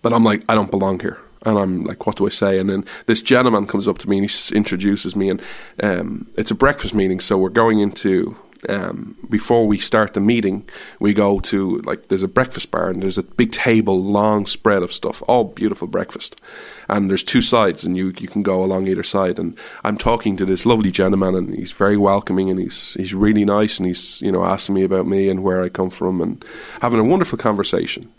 [0.01, 2.59] But I'm like, I don't belong here and I'm like, what do I say?
[2.59, 5.41] And then this gentleman comes up to me and he introduces me, and
[5.81, 8.37] um, it's a breakfast meeting, so we're going into.
[8.67, 10.67] Um, before we start the meeting,
[10.99, 14.81] we go to like there's a breakfast bar and there's a big table, long spread
[14.81, 16.41] of stuff, all beautiful breakfast.
[16.89, 19.37] And there's two sides, and you you can go along either side.
[19.37, 23.45] And I'm talking to this lovely gentleman, and he's very welcoming, and he's he's really
[23.45, 26.43] nice, and he's you know asking me about me and where I come from, and
[26.81, 28.11] having a wonderful conversation.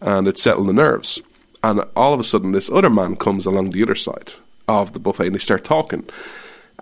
[0.00, 1.20] And it settled the nerves.
[1.62, 4.32] And all of a sudden, this other man comes along the other side
[4.68, 6.08] of the buffet and they start talking.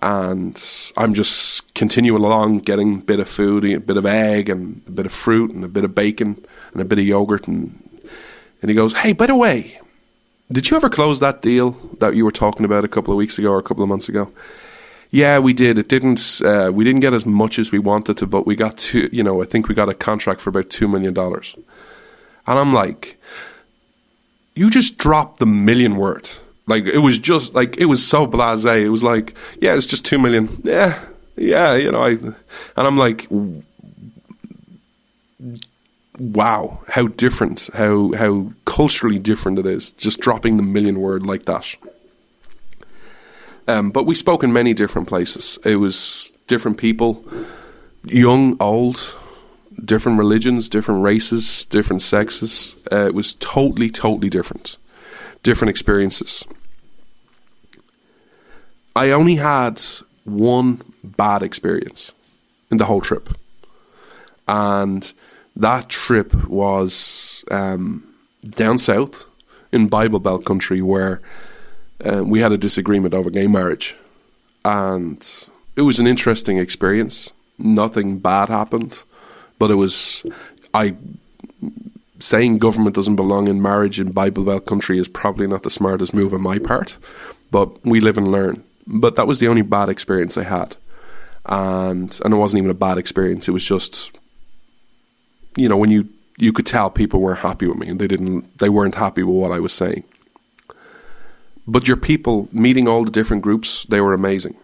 [0.02, 0.62] And
[0.96, 4.90] I'm just continuing along, getting a bit of food, a bit of egg, and a
[4.90, 7.46] bit of fruit, and a bit of bacon, and a bit of yogurt.
[7.48, 7.88] And,
[8.60, 9.80] and he goes, Hey, by the way,
[10.52, 13.38] did you ever close that deal that you were talking about a couple of weeks
[13.38, 14.30] ago or a couple of months ago?
[15.10, 15.78] Yeah, we did.
[15.78, 16.40] It didn't.
[16.44, 19.08] Uh, we didn't get as much as we wanted to, but we got to.
[19.12, 21.56] You know, I think we got a contract for about two million dollars.
[22.46, 23.18] And I'm like,
[24.54, 26.28] you just dropped the million word.
[26.66, 28.82] Like it was just like it was so blasé.
[28.82, 30.48] It was like, yeah, it's just two million.
[30.62, 30.98] Yeah,
[31.36, 32.02] yeah, you know.
[32.02, 32.36] I and
[32.76, 33.26] I'm like,
[36.18, 39.92] wow, how different, how how culturally different it is.
[39.92, 41.76] Just dropping the million word like that.
[43.66, 45.58] Um, but we spoke in many different places.
[45.64, 47.24] It was different people,
[48.04, 49.14] young, old,
[49.82, 52.74] different religions, different races, different sexes.
[52.90, 54.76] Uh, it was totally, totally different.
[55.42, 56.44] Different experiences.
[58.96, 59.82] I only had
[60.24, 62.12] one bad experience
[62.70, 63.28] in the whole trip.
[64.46, 65.12] And
[65.56, 68.14] that trip was um,
[68.48, 69.26] down south
[69.72, 71.20] in Bible Belt country where
[72.04, 73.96] uh, we had a disagreement over gay marriage.
[74.64, 77.32] And it was an interesting experience.
[77.58, 79.02] Nothing bad happened
[79.58, 80.24] but it was
[80.72, 80.96] I
[82.18, 86.14] saying government doesn't belong in marriage in Bible Belt country is probably not the smartest
[86.14, 86.96] move on my part,
[87.50, 88.62] but we live and learn.
[88.86, 90.76] But that was the only bad experience I had,
[91.46, 93.48] and and it wasn't even a bad experience.
[93.48, 94.18] It was just,
[95.56, 98.58] you know, when you you could tell people weren't happy with me and they didn't
[98.58, 100.04] they weren't happy with what I was saying.
[101.66, 104.56] But your people meeting all the different groups, they were amazing.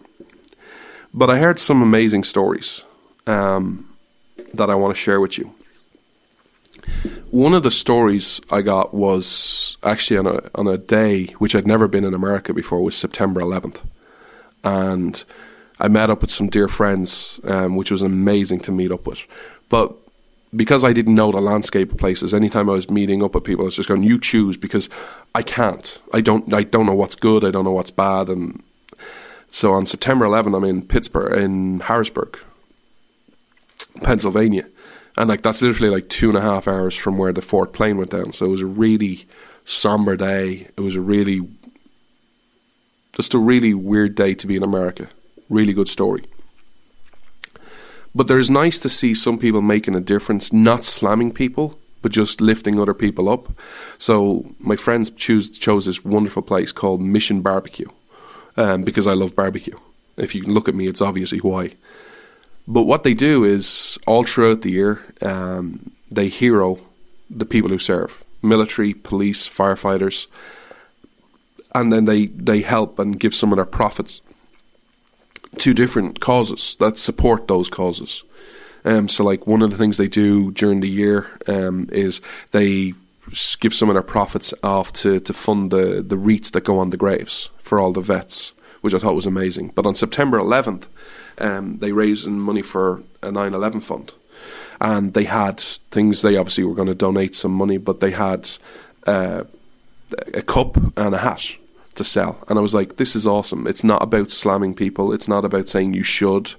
[1.15, 2.85] But I heard some amazing stories.
[3.27, 3.90] Um,
[4.55, 5.55] that I want to share with you.
[7.31, 11.67] One of the stories I got was actually on a on a day which I'd
[11.67, 13.83] never been in America before was September 11th,
[14.65, 15.23] and
[15.79, 19.21] I met up with some dear friends, um, which was amazing to meet up with.
[19.69, 19.95] But
[20.55, 23.65] because I didn't know the landscape of places, anytime I was meeting up with people,
[23.65, 24.89] I was just going, "You choose," because
[25.35, 26.01] I can't.
[26.13, 26.53] I don't.
[26.53, 27.45] I don't know what's good.
[27.45, 28.63] I don't know what's bad, and
[29.53, 32.39] So on September 11, I'm in Pittsburgh, in Harrisburg,
[34.03, 34.67] Pennsylvania,
[35.17, 37.99] and like that's literally like two and a half hours from where the fourth plane
[37.99, 38.33] went down.
[38.33, 39.27] So it was a really
[39.65, 40.69] somber day.
[40.77, 41.49] It was a really
[43.13, 45.09] just a really weird day to be in America.
[45.49, 46.25] Really good story.
[48.15, 52.41] But there's nice to see some people making a difference, not slamming people, but just
[52.41, 53.49] lifting other people up.
[53.99, 57.89] So my friends choose, chose this wonderful place called Mission Barbecue
[58.57, 59.79] um, because I love barbecue.
[60.17, 61.71] If you look at me, it's obviously why.
[62.71, 66.79] But what they do is all throughout the year, um, they hero
[67.29, 70.29] the people who serve military, police, firefighters,
[71.75, 74.21] and then they, they help and give some of their profits
[75.59, 78.23] to different causes that support those causes.
[78.85, 82.21] Um, so, like one of the things they do during the year um, is
[82.53, 82.95] they
[83.59, 86.91] give some of their profits off to, to fund the, the wreaths that go on
[86.91, 89.73] the graves for all the vets, which I thought was amazing.
[89.75, 90.87] But on September 11th,
[91.41, 94.15] um, they raised money for a 9 11 fund.
[94.81, 98.51] And they had things, they obviously were going to donate some money, but they had
[99.07, 99.45] uh,
[100.33, 101.57] a cup and a hat
[101.97, 102.43] to sell.
[102.49, 103.67] And I was like, this is awesome.
[103.67, 106.55] It's not about slamming people, it's not about saying you should.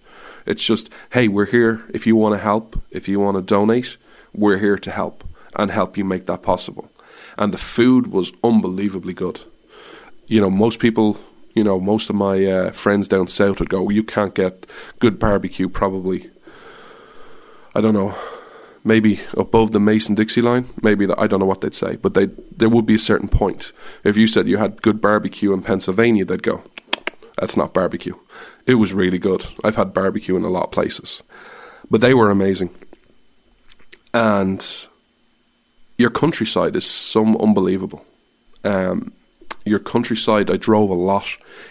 [0.45, 1.83] It's just, hey, we're here.
[1.93, 3.97] If you want to help, if you want to donate,
[4.33, 5.23] we're here to help
[5.55, 6.89] and help you make that possible.
[7.37, 9.41] And the food was unbelievably good.
[10.27, 11.17] You know, most people,
[11.53, 14.65] you know, most of my uh, friends down south would go, you can't get
[14.99, 16.29] good barbecue probably.
[17.75, 18.15] I don't know,
[18.83, 20.65] maybe above the Mason Dixie line.
[20.81, 23.71] Maybe I don't know what they'd say, but they there would be a certain point.
[24.03, 26.63] If you said you had good barbecue in Pennsylvania, they'd go,
[27.37, 28.15] "That's not barbecue."
[28.65, 29.45] It was really good.
[29.63, 31.23] I've had barbecue in a lot of places,
[31.89, 32.71] but they were amazing.
[34.13, 34.65] And
[35.97, 38.05] your countryside is some unbelievable.
[38.65, 39.13] Um,
[39.65, 40.49] your countryside.
[40.49, 41.27] I drove a lot.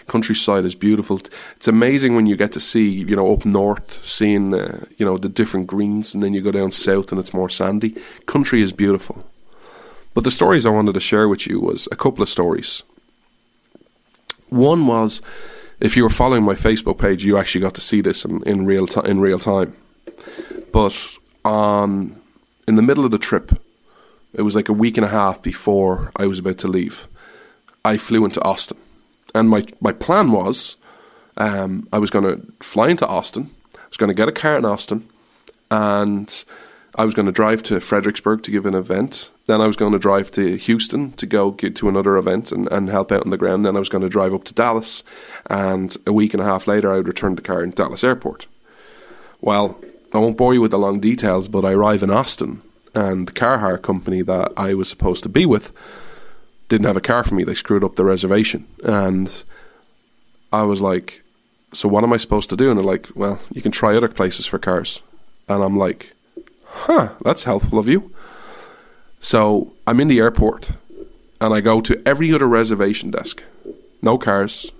[0.07, 1.21] Countryside is beautiful.
[1.55, 5.17] It's amazing when you get to see, you know, up north, seeing, uh, you know,
[5.17, 7.95] the different greens, and then you go down south and it's more sandy.
[8.25, 9.25] Country is beautiful.
[10.13, 12.83] But the stories I wanted to share with you was a couple of stories.
[14.49, 15.21] One was,
[15.79, 18.65] if you were following my Facebook page, you actually got to see this in, in
[18.65, 19.05] real time.
[19.05, 19.73] In real time,
[20.71, 20.93] but
[21.45, 22.21] on
[22.67, 23.59] in the middle of the trip,
[24.33, 27.07] it was like a week and a half before I was about to leave.
[27.83, 28.77] I flew into Austin,
[29.33, 30.77] and my my plan was
[31.37, 33.49] um, I was going to fly into Austin.
[33.75, 35.07] I was going to get a car in Austin,
[35.69, 36.43] and
[36.95, 39.31] I was going to drive to Fredericksburg to give an event.
[39.47, 42.71] Then I was going to drive to Houston to go get to another event and,
[42.71, 43.65] and help out on the ground.
[43.65, 45.03] Then I was going to drive up to Dallas,
[45.47, 48.47] and a week and a half later, I would return the car in Dallas Airport.
[49.39, 49.79] Well,
[50.13, 52.61] I won't bore you with the long details, but I arrive in Austin,
[52.93, 55.71] and the car hire company that I was supposed to be with
[56.71, 57.43] didn't have a car for me.
[57.43, 58.65] They screwed up the reservation.
[58.85, 59.43] And
[60.53, 61.21] I was like,
[61.73, 62.69] so what am I supposed to do?
[62.69, 65.01] And they're like, well, you can try other places for cars.
[65.49, 66.13] And I'm like,
[66.65, 68.13] huh, that's helpful of you.
[69.19, 70.71] So I'm in the airport
[71.41, 73.43] and I go to every other reservation desk.
[74.01, 74.71] No cars,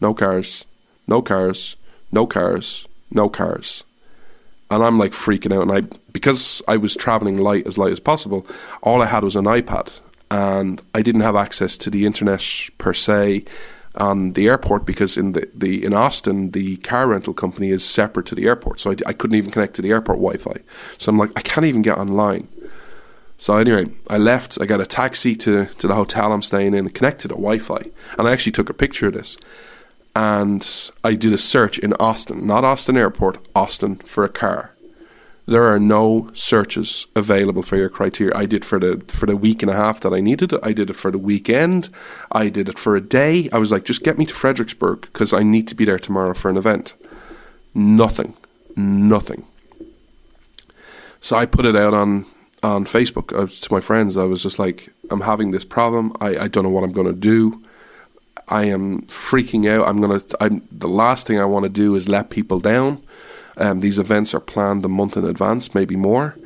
[0.00, 0.64] no cars,
[1.06, 1.76] no cars,
[2.10, 3.84] no cars, no cars.
[4.70, 5.68] And I'm like freaking out.
[5.68, 8.46] And I, because I was traveling light as light as possible,
[8.82, 10.00] all I had was an iPad
[10.34, 12.42] and I didn't have access to the internet
[12.76, 13.44] per se
[13.94, 18.26] on the airport because in the, the in Austin the car rental company is separate
[18.26, 20.56] to the airport, so I, I couldn't even connect to the airport Wi-Fi.
[20.98, 22.48] So I'm like, I can't even get online.
[23.38, 24.58] So anyway, I left.
[24.60, 27.82] I got a taxi to to the hotel I'm staying in, connected to Wi-Fi,
[28.18, 29.36] and I actually took a picture of this.
[30.16, 34.73] And I did a search in Austin, not Austin Airport, Austin for a car
[35.46, 38.34] there are no searches available for your criteria.
[38.34, 40.60] I did for the for the week and a half that I needed it.
[40.62, 41.90] I did it for the weekend.
[42.32, 43.48] I did it for a day.
[43.52, 46.34] I was like, just get me to Fredericksburg because I need to be there tomorrow
[46.34, 46.94] for an event.
[47.74, 48.34] Nothing,
[48.76, 49.44] nothing.
[51.20, 52.24] So I put it out on
[52.62, 54.16] on Facebook uh, to my friends.
[54.16, 56.16] I was just like, I'm having this problem.
[56.20, 57.62] I, I don't know what I'm going to do.
[58.48, 59.86] I am freaking out.
[59.86, 60.20] I'm gonna.
[60.40, 63.02] I'm the last thing I want to do is let people down.
[63.56, 66.36] Um, these events are planned a month in advance, maybe more.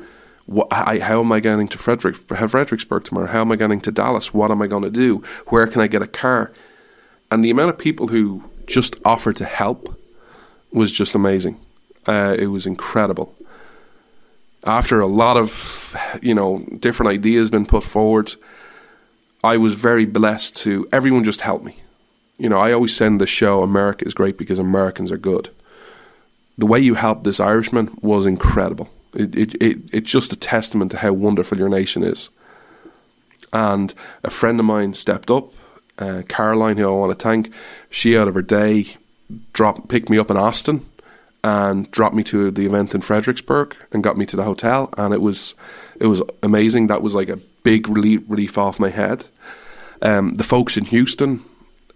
[0.45, 3.27] What, I, how am I getting to Frederick, have Fredericksburg tomorrow?
[3.27, 4.33] How am I getting to Dallas?
[4.33, 5.23] What am I going to do?
[5.47, 6.51] Where can I get a car?
[7.31, 9.99] And the amount of people who just offered to help
[10.71, 11.57] was just amazing.
[12.07, 13.35] Uh, it was incredible.
[14.63, 18.35] After a lot of, you know, different ideas been put forward,
[19.43, 21.77] I was very blessed to everyone just helped me.
[22.37, 25.49] You know, I always send the show America is great because Americans are good
[26.59, 28.89] the way you helped this Irishman was incredible.
[29.13, 32.29] It, it, it, it's just a testament to how wonderful your nation is.
[33.51, 33.93] And
[34.23, 35.53] a friend of mine stepped up,
[35.97, 37.51] uh, Caroline, who I want to thank.
[37.89, 38.97] She, out of her day,
[39.53, 40.85] dropped picked me up in Austin
[41.43, 45.13] and dropped me to the event in Fredericksburg and got me to the hotel and
[45.13, 45.55] it was
[45.99, 49.25] it was amazing that was like a big relief, relief off my head
[50.01, 51.41] um, the folks in Houston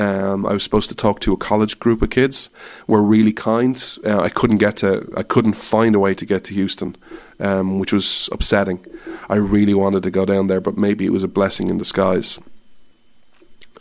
[0.03, 2.49] um, I was supposed to talk to a college group of kids
[2.87, 3.75] were really kind
[4.05, 6.95] uh, I couldn't get to I couldn't find a way to get to Houston
[7.39, 8.85] um, which was upsetting
[9.29, 12.39] I really wanted to go down there but maybe it was a blessing in disguise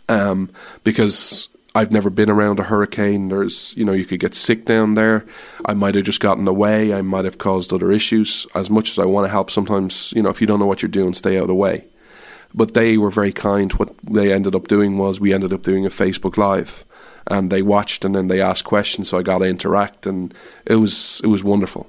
[0.09, 0.51] um,
[0.85, 3.29] because I've never been around a hurricane.
[3.29, 5.25] There's, you know, you could get sick down there.
[5.65, 6.93] I might have just gotten away.
[6.93, 8.47] I might have caused other issues.
[8.55, 10.83] As much as I want to help, sometimes, you know, if you don't know what
[10.83, 11.85] you're doing, stay out of the way.
[12.55, 13.73] But they were very kind.
[13.73, 16.85] What they ended up doing was we ended up doing a Facebook Live,
[17.27, 19.09] and they watched and then they asked questions.
[19.09, 20.35] So I got to interact, and
[20.67, 21.89] it was it was wonderful.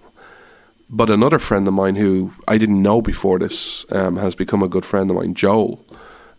[0.89, 4.67] But another friend of mine who I didn't know before this um, has become a
[4.67, 5.83] good friend of mine, Joel,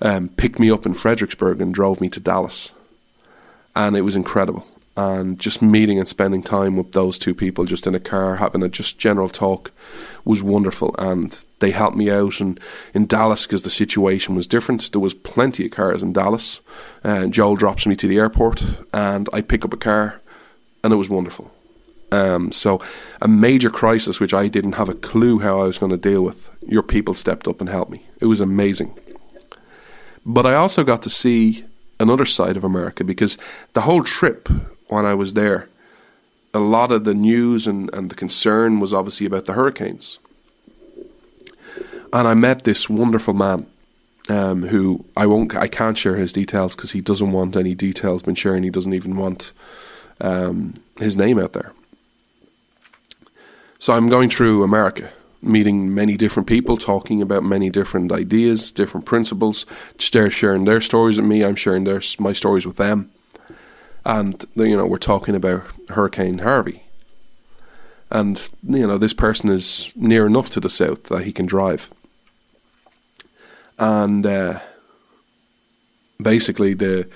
[0.01, 2.73] um, picked me up in Fredericksburg and drove me to Dallas
[3.75, 4.67] and it was incredible.
[4.97, 8.63] And just meeting and spending time with those two people, just in a car, having
[8.63, 9.73] a just general talk,
[10.25, 10.95] was wonderful.
[10.99, 12.41] And they helped me out.
[12.41, 12.59] And
[12.93, 16.61] in Dallas, because the situation was different, there was plenty of cars in Dallas.
[17.03, 20.21] And Joel drops me to the airport, and I pick up a car,
[20.83, 21.51] and it was wonderful.
[22.13, 22.81] Um, so,
[23.21, 26.23] a major crisis which I didn't have a clue how I was going to deal
[26.23, 28.03] with, your people stepped up and helped me.
[28.21, 28.97] It was amazing.
[30.25, 31.65] But I also got to see
[31.99, 33.37] another side of America because
[33.73, 34.49] the whole trip
[34.89, 35.69] when I was there,
[36.53, 40.19] a lot of the news and, and the concern was obviously about the hurricanes.
[42.15, 43.67] And I met this wonderful man
[44.29, 48.23] um, who I won't, I can't share his details because he doesn't want any details
[48.23, 48.63] been sharing.
[48.63, 49.53] He doesn't even want
[50.21, 51.73] um, his name out there.
[53.81, 55.11] So I'm going through America
[55.43, 59.67] meeting many different people, talking about many different ideas, different principles.
[60.13, 61.45] They're sharing their stories with me.
[61.45, 63.11] I'm sharing their my stories with them,
[64.05, 66.85] and you know we're talking about Hurricane Harvey.
[68.09, 71.91] And you know this person is near enough to the south that he can drive,
[73.79, 74.61] and uh,
[76.21, 77.09] basically the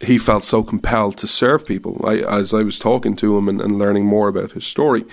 [0.00, 2.04] he felt so compelled to serve people.
[2.06, 5.04] I, as I was talking to him and, and learning more about his story,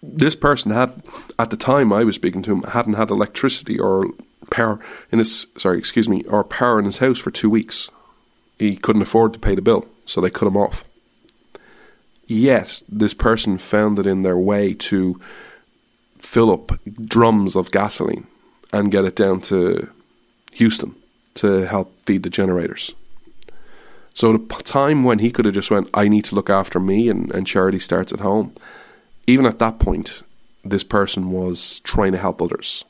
[0.00, 1.02] this person had,
[1.36, 4.06] at the time I was speaking to him, hadn't had electricity or
[4.50, 4.78] power
[5.10, 7.90] in his sorry, excuse me, or power in his house for two weeks.
[8.58, 10.84] He couldn't afford to pay the bill, so they cut him off.
[12.28, 15.20] Yet this person found it in their way to
[16.18, 16.72] fill up
[17.04, 18.26] drums of gasoline
[18.72, 19.88] and get it down to
[20.52, 20.94] Houston
[21.34, 22.94] to help feed the generators.
[24.14, 27.08] So the time when he could have just went, I need to look after me
[27.10, 28.54] and, and charity starts at home
[29.26, 30.22] even at that point,
[30.64, 32.84] this person was trying to help others.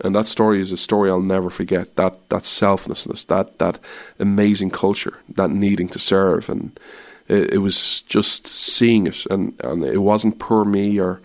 [0.00, 1.96] And that story is a story I'll never forget.
[1.96, 3.78] That that selflessness, that that
[4.18, 6.78] amazing culture, that needing to serve, and
[7.28, 11.22] it, it was just seeing it, and, and it wasn't per me or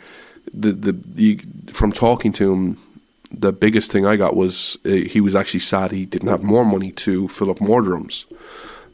[0.53, 1.41] the, the the
[1.73, 2.77] from talking to him.
[3.33, 6.65] The biggest thing I got was uh, he was actually sad he didn't have more
[6.65, 8.25] money to fill up more drums,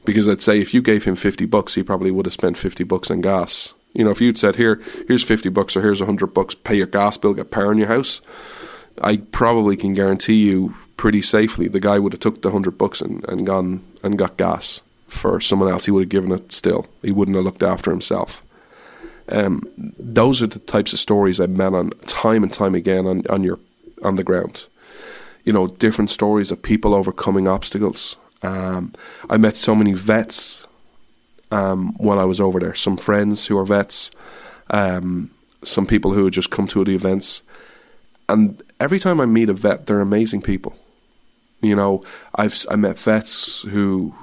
[0.05, 2.83] because I'd say if you gave him fifty bucks, he probably would have spent fifty
[2.83, 6.27] bucks on gas you know, if you'd said, "Here, here's fifty bucks or here's hundred
[6.27, 8.21] bucks, pay your gas bill, get power in your house,"
[9.01, 13.01] I probably can guarantee you pretty safely the guy would have took the hundred bucks
[13.01, 15.85] and, and gone and got gas for someone else.
[15.85, 16.85] He would have given it still.
[17.01, 18.43] He wouldn't have looked after himself.
[19.29, 23.23] Um, those are the types of stories I've met on time and time again on,
[23.29, 23.59] on your
[24.03, 24.67] on the ground.
[25.43, 28.17] You know, different stories of people overcoming obstacles.
[28.43, 28.93] Um,
[29.29, 30.67] I met so many vets
[31.51, 32.75] um, when I was over there.
[32.75, 34.11] Some friends who are vets,
[34.69, 35.31] um,
[35.63, 37.41] some people who had just come to the events,
[38.29, 40.75] and every time I meet a vet, they're amazing people.
[41.61, 42.03] You know,
[42.35, 44.13] I've I met vets who,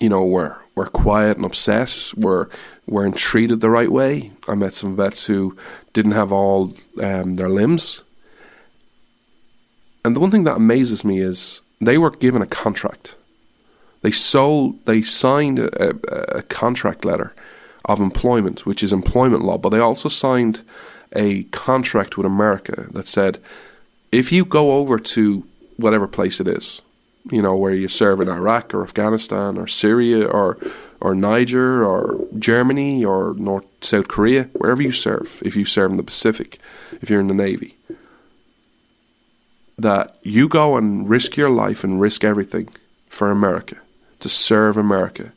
[0.00, 2.48] you know, were were quiet and upset, were
[2.86, 4.32] weren't treated the right way.
[4.48, 5.56] I met some vets who
[5.92, 8.02] didn't have all um, their limbs.
[10.04, 13.16] And the one thing that amazes me is they were given a contract
[14.02, 17.32] they sold, they signed a, a contract letter
[17.84, 20.62] of employment, which is employment law, but they also signed
[21.14, 23.38] a contract with America that said,
[24.10, 25.44] if you go over to
[25.76, 26.82] whatever place it is,
[27.30, 30.58] you know, where you serve in Iraq or Afghanistan or Syria or
[31.00, 35.96] or Niger or Germany or North South Korea, wherever you serve, if you serve in
[35.96, 36.60] the Pacific,
[37.00, 37.76] if you're in the Navy,
[39.76, 42.68] that you go and risk your life and risk everything
[43.08, 43.76] for America
[44.20, 45.32] to serve America.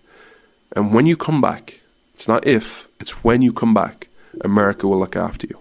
[0.76, 1.82] And when you come back,
[2.14, 4.08] it's not if, it's when you come back,
[4.42, 5.60] America will look after you.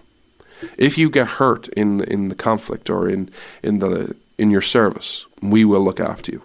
[0.77, 3.29] If you get hurt in in the conflict or in
[3.63, 6.41] in the in your service, we will look after you.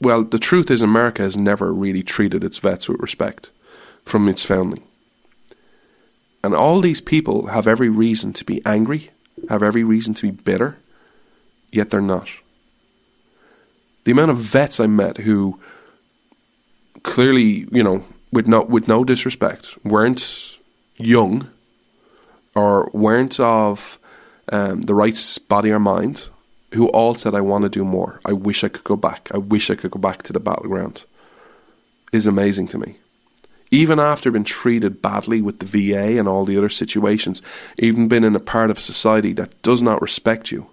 [0.00, 3.50] well, the truth is, America has never really treated its vets with respect
[4.04, 4.82] from its founding.
[6.42, 9.10] And all these people have every reason to be angry,
[9.48, 10.78] have every reason to be bitter,
[11.70, 12.30] yet they're not.
[14.04, 15.60] The amount of vets I met who
[17.02, 20.58] clearly, you know, with no with no disrespect, weren't
[20.98, 21.48] young
[22.54, 23.99] or weren't of
[24.50, 26.28] um, the right body or mind,
[26.74, 28.20] who all said, I want to do more.
[28.24, 29.28] I wish I could go back.
[29.32, 31.04] I wish I could go back to the battleground,
[32.12, 32.96] is amazing to me.
[33.72, 37.40] Even after being treated badly with the VA and all the other situations,
[37.78, 40.70] even being in a part of society that does not respect you,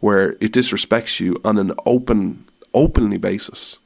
[0.00, 3.78] where it disrespects you on an open, openly basis,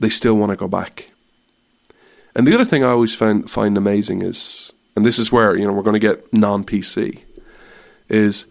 [0.00, 1.10] they still want to go back.
[2.34, 5.66] And the other thing I always find find amazing is, and this is where you
[5.66, 7.20] know we're going to get non PC,
[8.08, 8.46] is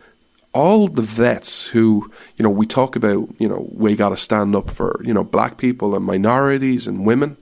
[0.53, 3.29] all the vets who you know we talk about.
[3.39, 7.05] You know we got to stand up for you know black people and minorities and
[7.05, 7.37] women.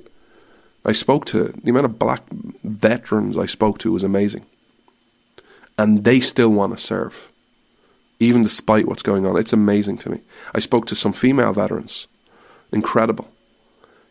[0.84, 2.24] I spoke to the amount of black
[2.64, 4.45] veterans I spoke to was amazing,
[5.78, 7.32] and they still want to serve,
[8.20, 9.38] even despite what's going on.
[9.38, 10.22] It's amazing to me.
[10.56, 12.08] I spoke to some female veterans,
[12.72, 13.32] incredible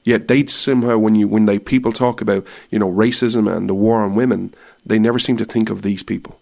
[0.02, 3.74] Yet they somehow, when you when they people talk about you know racism and the
[3.74, 6.40] war on women, they never seem to think of these people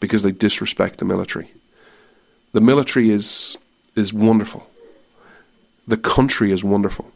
[0.00, 1.52] because they disrespect the military.
[2.52, 3.56] The military is
[3.94, 4.68] is wonderful.
[5.86, 7.10] The country is wonderful.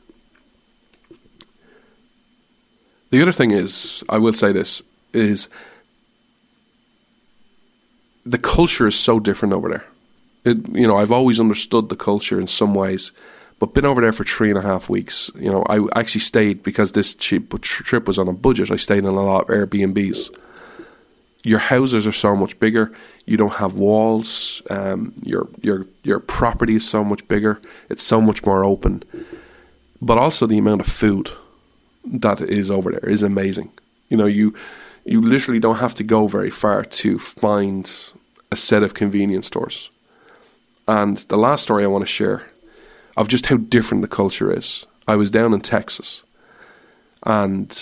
[3.11, 4.83] The other thing is, I will say this
[5.13, 5.49] is
[8.25, 9.85] the culture is so different over there.
[10.45, 13.11] It, you know, I've always understood the culture in some ways
[13.59, 15.31] but been over there for three and a half weeks.
[15.35, 18.71] You know, I actually stayed because this cheap trip was on a budget.
[18.71, 20.37] I stayed in a lot of Airbnbs.
[21.43, 22.93] Your houses are so much bigger.
[23.27, 24.63] You don't have walls.
[24.71, 27.61] Um, your your your property is so much bigger.
[27.89, 29.03] It's so much more open.
[30.01, 31.31] But also the amount of food
[32.05, 33.73] that is over there is amazing.
[34.09, 34.55] You know, you
[35.05, 37.91] you literally don't have to go very far to find
[38.51, 39.91] a set of convenience stores.
[40.87, 42.47] And the last story I want to share
[43.19, 44.87] of just how different the culture is.
[45.09, 46.23] I was down in Texas,
[47.25, 47.77] and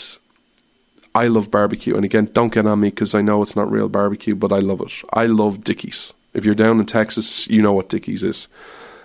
[1.14, 1.94] I love barbecue.
[1.94, 4.60] And again, don't get on me because I know it's not real barbecue, but I
[4.60, 4.92] love it.
[5.12, 6.14] I love Dickey's.
[6.32, 8.48] If you're down in Texas, you know what Dickey's is.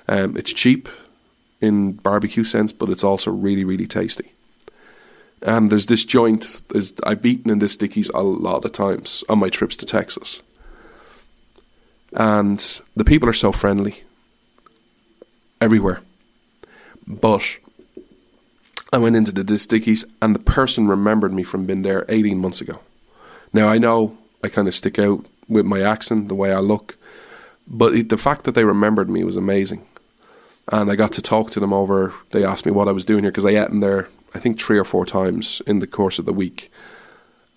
[0.07, 0.87] Um, it's cheap
[1.59, 4.31] in barbecue sense, but it's also really, really tasty.
[5.41, 6.61] And there's this joint.
[6.69, 10.41] There's, I've eaten in this Dickey's a lot of times on my trips to Texas,
[12.13, 14.03] and the people are so friendly
[15.59, 15.99] everywhere.
[17.07, 17.43] But
[18.93, 22.61] I went into the Dickey's and the person remembered me from being there 18 months
[22.61, 22.79] ago.
[23.53, 26.97] Now I know I kind of stick out with my accent, the way I look,
[27.67, 29.85] but it, the fact that they remembered me was amazing.
[30.71, 32.13] And I got to talk to them over.
[32.31, 34.59] They asked me what I was doing here because I ate in there, I think,
[34.59, 36.71] three or four times in the course of the week.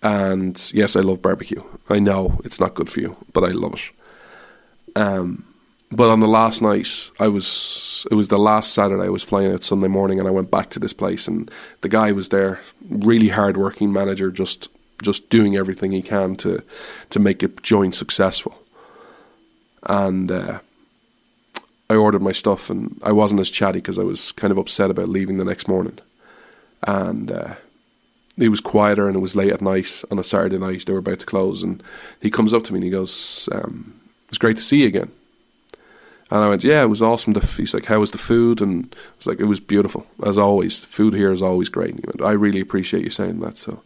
[0.03, 1.63] And yes, I love barbecue.
[1.89, 5.01] I know it's not good for you, but I love it.
[5.01, 5.45] Um,
[5.91, 6.89] but on the last night,
[7.21, 10.33] I was it was the last Saturday I was flying out Sunday morning, and I
[10.33, 11.51] went back to this place, and
[11.83, 14.69] the guy was there, really hard working manager, just
[15.03, 16.63] just doing everything he can to
[17.11, 18.61] to make it joint successful.
[19.85, 20.61] And uh,
[21.91, 24.91] I ordered my stuff, and I wasn't as chatty because I was kind of upset
[24.91, 25.99] about leaving the next morning,
[26.87, 27.31] and.
[27.31, 27.55] Uh,
[28.37, 30.87] he was quieter and it was late at night on a Saturday night.
[30.87, 31.81] They were about to close, and
[32.21, 33.95] he comes up to me and he goes, um,
[34.29, 35.13] "It's great to see you again."
[36.31, 37.35] And I went, yeah, it was awesome.
[37.57, 38.61] He's like, how was the food?
[38.61, 40.81] And I was like, it was beautiful, as always.
[40.81, 41.91] The food here is always great.
[41.91, 43.59] And he went, I really appreciate you saying that.
[43.59, 43.83] So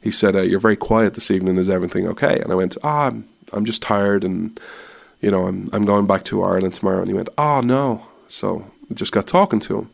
[0.00, 1.56] he said, uh, you're very quiet this evening.
[1.56, 2.38] Is everything okay?
[2.40, 4.60] And I went, ah, oh, I'm, I'm just tired and,
[5.20, 7.00] you know, I'm, I'm going back to Ireland tomorrow.
[7.00, 8.06] And he went, oh, no.
[8.28, 9.90] So I just got talking to him.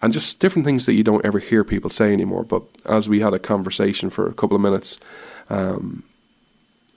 [0.00, 2.42] And just different things that you don't ever hear people say anymore.
[2.42, 4.98] But as we had a conversation for a couple of minutes,
[5.48, 6.02] um,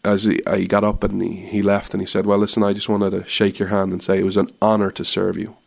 [0.06, 2.74] as he, he got up and he, he left and he said, Well, listen, I
[2.74, 5.58] just wanted to shake your hand and say it was an honour to serve you.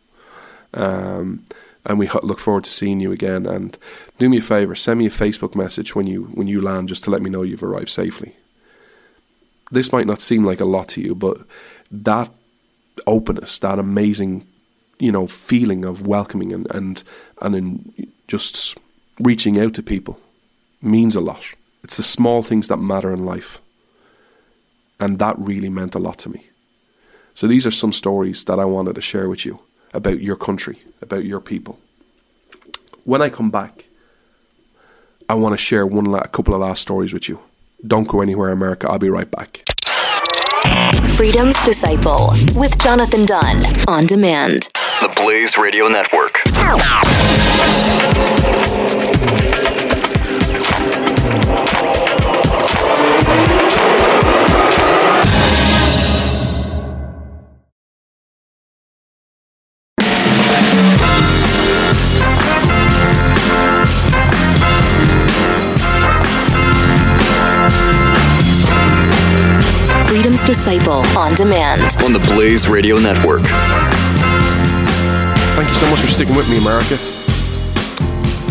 [0.73, 1.45] Um,
[1.85, 3.45] and we look forward to seeing you again.
[3.45, 3.77] And
[4.17, 7.03] do me a favour, send me a Facebook message when you when you land, just
[7.05, 8.35] to let me know you've arrived safely.
[9.71, 11.41] This might not seem like a lot to you, but
[11.91, 12.31] that
[13.05, 14.47] openness, that amazing,
[14.99, 17.03] you know, feeling of welcoming and and
[17.41, 18.77] and in just
[19.19, 20.19] reaching out to people
[20.81, 21.43] means a lot.
[21.83, 23.59] It's the small things that matter in life.
[24.99, 26.47] And that really meant a lot to me.
[27.33, 29.59] So these are some stories that I wanted to share with you
[29.93, 31.79] about your country, about your people.
[33.05, 33.85] When I come back,
[35.29, 37.39] I want to share one la- a couple of last stories with you.
[37.85, 38.89] Don't go anywhere, America.
[38.89, 39.63] I'll be right back.
[41.15, 44.69] Freedom's Disciple with Jonathan Dunn on demand
[45.01, 46.39] The Blaze Radio Network.
[70.69, 71.81] Disciple on demand.
[72.03, 73.41] On the Blaze Radio Network.
[75.55, 76.95] Thank you so much for sticking with me, America.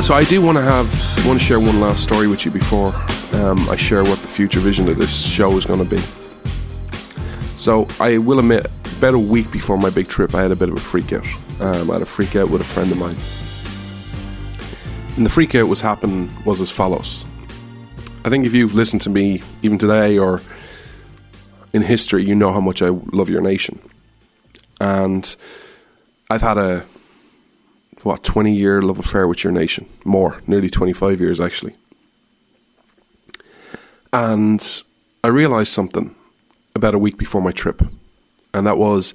[0.02, 0.86] So I do want to have
[1.24, 2.88] want to share one last story with you before
[3.34, 5.98] um, I share what the future vision of this show is going to be.
[7.56, 8.66] So I will admit,
[8.96, 11.24] about a week before my big trip, I had a bit of a freak out.
[11.60, 13.16] Um, I had a freak out with a friend of mine,
[15.16, 17.24] and the freak out was happened was as follows.
[18.24, 20.42] I think if you've listened to me even today or
[21.78, 23.78] in history, you know how much I love your nation,
[24.80, 25.24] and
[26.28, 26.84] I've had a
[28.02, 31.74] what twenty year love affair with your nation, more nearly twenty five years actually,
[34.12, 34.60] and
[35.22, 36.14] I realized something
[36.74, 37.82] about a week before my trip,
[38.52, 39.14] and that was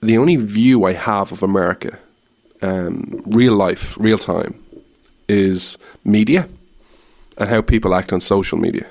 [0.00, 1.98] the only view I have of America,
[2.62, 4.54] um, real life, real time,
[5.28, 6.48] is media
[7.36, 8.86] and how people act on social media.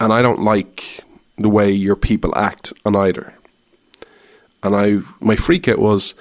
[0.00, 1.03] And I don't like
[1.36, 3.34] the way your people act on either.
[4.62, 6.14] And I, my freak out was,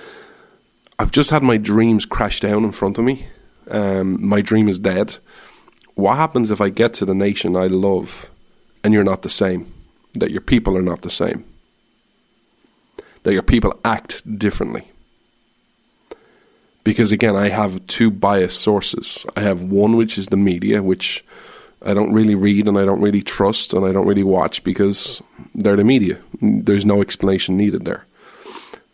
[1.00, 3.28] I've just had my dreams crash down in front of me.
[3.70, 5.18] Um, my dream is dead.
[5.96, 8.32] What happens if I get to the nation I love
[8.84, 9.68] and you're not the same?
[10.14, 11.46] That your people are not the same?
[13.24, 14.90] That your people act differently?
[16.84, 19.26] Because again, I have two biased sources.
[19.38, 21.24] I have one which is the media, which
[21.86, 25.22] I don't really read and I don't really trust and I don't really watch because
[25.54, 26.20] they're the media.
[26.42, 28.06] There's no explanation needed there.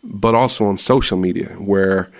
[0.02, 2.10] But also on social media, where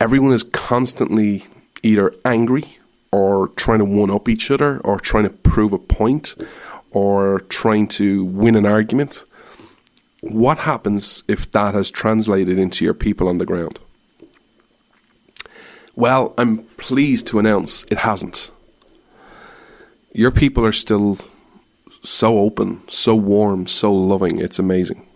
[0.00, 1.44] everyone is constantly
[1.82, 2.78] either angry
[3.10, 6.34] or trying to one up each other or trying to prove a point
[6.90, 9.24] or trying to win an argument.
[10.20, 13.80] What happens if that has translated into your people on the ground?
[15.94, 18.50] Well, I'm pleased to announce it hasn't.
[20.12, 21.18] Your people are still
[22.02, 24.40] so open, so warm, so loving.
[24.40, 25.06] It's amazing.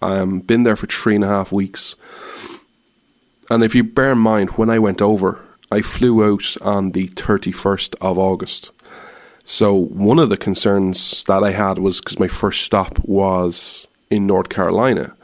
[0.00, 1.96] I've been there for three and a half weeks.
[3.50, 7.08] And if you bear in mind, when I went over, I flew out on the
[7.08, 8.70] 31st of August.
[9.44, 14.26] So one of the concerns that I had was because my first stop was in
[14.26, 15.14] North Carolina.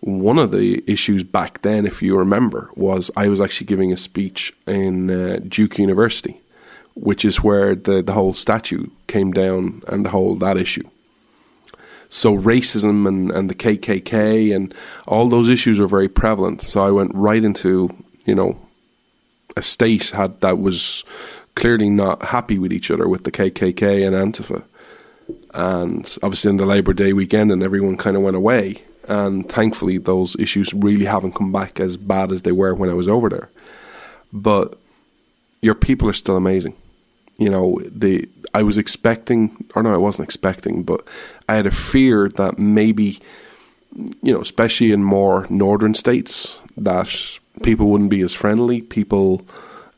[0.00, 3.96] One of the issues back then, if you remember, was I was actually giving a
[3.96, 6.40] speech in uh, Duke University,
[6.96, 10.88] which is where the, the whole statue came down and the whole that issue.
[12.08, 14.74] So racism and, and the KKK and
[15.06, 16.62] all those issues are very prevalent.
[16.62, 17.94] So I went right into,
[18.24, 18.56] you know,
[19.56, 21.04] a state had that was
[21.54, 24.64] clearly not happy with each other with the KKK and Antifa.
[25.52, 28.82] And obviously in the Labor Day weekend and everyone kind of went away.
[29.08, 32.94] And thankfully those issues really haven't come back as bad as they were when I
[32.94, 33.50] was over there.
[34.32, 34.78] But
[35.60, 36.74] your people are still amazing.
[37.38, 41.06] You know, the I was expecting or no, I wasn't expecting, but
[41.48, 43.20] I had a fear that maybe
[44.22, 49.46] you know, especially in more northern states, that people wouldn't be as friendly, people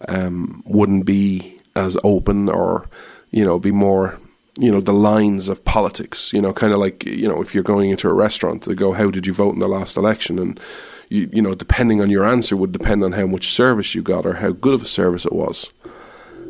[0.08, 2.88] um, wouldn't be as open, or
[3.30, 4.18] you know, be more,
[4.58, 6.32] you know, the lines of politics.
[6.32, 8.92] You know, kind of like you know, if you're going into a restaurant, to go,
[8.92, 10.60] "How did you vote in the last election?" and
[11.08, 14.26] you, you know, depending on your answer would depend on how much service you got
[14.26, 15.72] or how good of a service it was.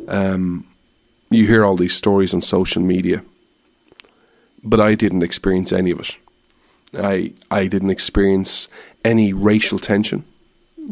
[0.07, 0.67] Um,
[1.29, 3.23] you hear all these stories on social media,
[4.63, 6.17] but I didn't experience any of it.
[6.97, 8.67] I I didn't experience
[9.05, 10.23] any racial tension.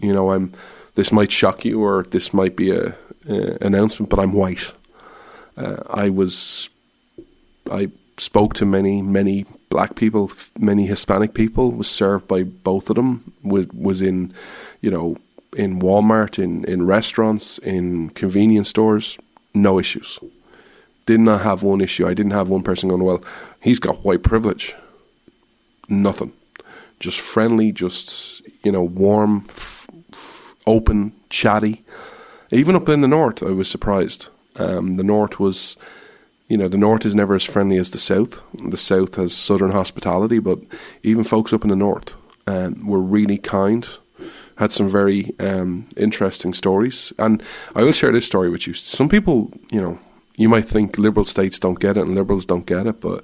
[0.02, 0.54] You know, I'm.
[0.96, 2.96] This might shock you, or this might be a,
[3.30, 4.74] a announcement, but I'm white.
[5.56, 6.70] Uh, I was.
[7.72, 11.72] I spoke to many many black people, many Hispanic people.
[11.72, 13.34] Was served by both of them.
[13.44, 14.34] Was was in,
[14.82, 15.18] you know,
[15.56, 19.18] in Walmart, in in restaurants, in convenience stores.
[19.62, 20.20] No issues.
[21.06, 22.08] Did not have one issue.
[22.08, 23.24] I didn't have one person going, well,
[23.62, 24.76] he's got white privilege
[25.90, 26.34] nothing.
[27.00, 31.84] Just friendly, just, you know, warm, f- f- open, chatty.
[32.52, 34.30] Even up in the north, I was surprised.
[34.56, 35.78] Um, the north was,
[36.48, 38.42] you know, the north is never as friendly as the south.
[38.54, 40.60] The south has southern hospitality, but
[41.04, 42.16] even folks up in the north
[42.48, 43.88] um, were really kind.
[44.58, 47.44] Had some very um, interesting stories, and
[47.76, 48.74] I will share this story with you.
[48.74, 50.00] Some people, you know,
[50.36, 53.24] you might think liberal states don't get it and liberals don't get it, but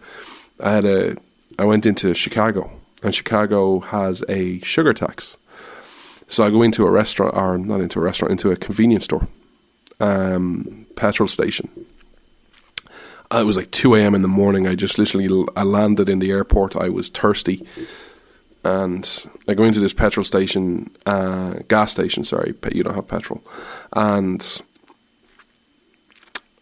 [0.60, 1.18] I had a
[1.60, 2.72] I went into Chicago
[3.04, 5.38] and Chicago has a sugar tax.
[6.28, 9.28] So I go into a restaurant, or not into a restaurant, into a convenience store,
[10.00, 11.70] um, petrol station.
[13.32, 14.16] Uh, It was like 2 a.m.
[14.16, 14.68] in the morning.
[14.68, 16.76] I just literally I landed in the airport.
[16.76, 17.66] I was thirsty.
[18.64, 23.44] And I go into this petrol station, uh, gas station, sorry, you don't have petrol.
[23.92, 24.62] And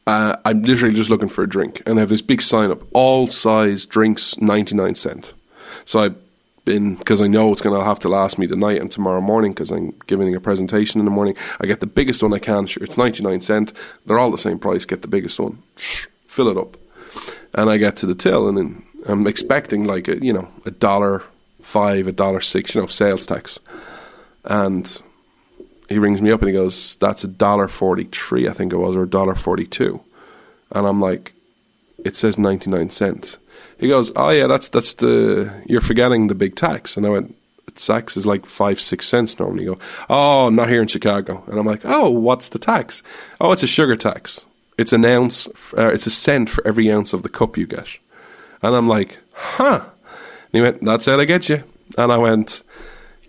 [0.08, 1.84] uh, I'm literally just looking for a drink.
[1.86, 5.34] And I have this big sign up all size drinks, 99 cent.
[5.86, 6.16] So I've
[6.66, 9.52] been, because I know it's going to have to last me tonight and tomorrow morning
[9.52, 11.36] because I'm giving a presentation in the morning.
[11.60, 12.66] I get the biggest one I can.
[12.66, 13.74] Sure, it's 99 cent.
[14.06, 14.86] They're all the same price.
[14.86, 15.62] Get the biggest one.
[16.28, 16.78] Fill it up.
[17.54, 20.72] And I get to the till and then I'm expecting like a, you know, a
[20.72, 21.24] dollar
[21.62, 23.60] five, a dollar six, you know, sales tax.
[24.44, 25.02] And
[25.90, 28.96] he rings me up and he goes, "That's a dollar forty-three, I think it was,
[28.96, 30.02] or a dollar forty-two,"
[30.72, 31.34] and I'm like,
[32.04, 33.38] "It says ninety-nine cents."
[33.78, 37.36] He goes, "Oh yeah, that's that's the you're forgetting the big tax," and I went,
[37.76, 41.60] "Tax is like five six cents normally." You go, "Oh, not here in Chicago," and
[41.60, 43.04] I'm like, "Oh, what's the tax?"
[43.40, 44.46] "Oh, it's a sugar tax.
[44.78, 45.48] It's an ounce.
[45.78, 48.00] Uh, it's a cent for every ounce of the cup you get,"
[48.62, 49.82] and I'm like, "Huh."
[50.52, 51.64] He went, "That's how they get you,"
[51.98, 52.64] and I went.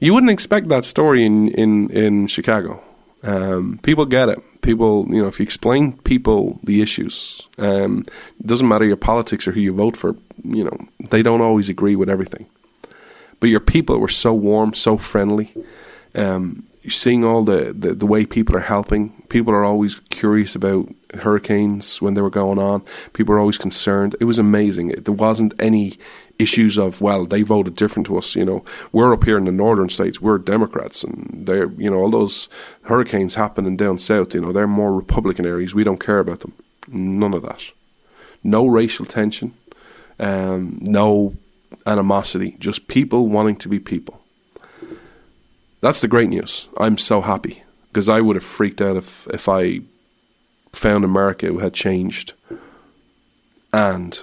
[0.00, 2.82] You wouldn't expect that story in in in Chicago.
[3.22, 4.40] Um, people get it.
[4.62, 8.04] People, you know, if you explain people the issues, um,
[8.40, 10.16] it doesn't matter your politics or who you vote for.
[10.44, 10.76] You know,
[11.10, 12.46] they don't always agree with everything.
[13.40, 15.52] But your people were so warm, so friendly.
[16.14, 19.10] Um, seeing all the, the, the way people are helping.
[19.28, 22.82] People are always curious about hurricanes when they were going on.
[23.12, 24.16] People are always concerned.
[24.20, 24.88] It was amazing.
[24.88, 25.98] There wasn't any
[26.42, 28.34] issues of well, they voted different to us.
[28.34, 30.20] You know, we're up here in the northern states.
[30.20, 32.48] We're Democrats, and they're you know all those
[32.82, 34.34] hurricanes happening down south.
[34.34, 35.74] You know, they're more Republican areas.
[35.74, 36.54] We don't care about them.
[36.88, 37.70] None of that.
[38.42, 39.54] No racial tension.
[40.18, 41.34] Um, no
[41.86, 42.56] animosity.
[42.58, 44.20] Just people wanting to be people.
[45.80, 46.68] That's the great news.
[46.78, 49.80] I'm so happy because I would have freaked out if if I
[50.72, 52.32] found America had changed
[53.72, 54.22] and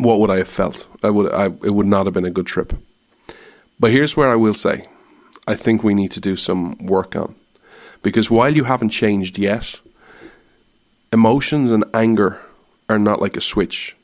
[0.00, 0.88] what would I have felt?
[1.02, 2.72] I would I, it would not have been a good trip.
[3.78, 4.86] But here's where I will say,
[5.46, 7.34] I think we need to do some work on
[8.02, 9.80] because while you haven't changed yet,
[11.12, 12.40] emotions and anger
[12.88, 13.96] are not like a switch.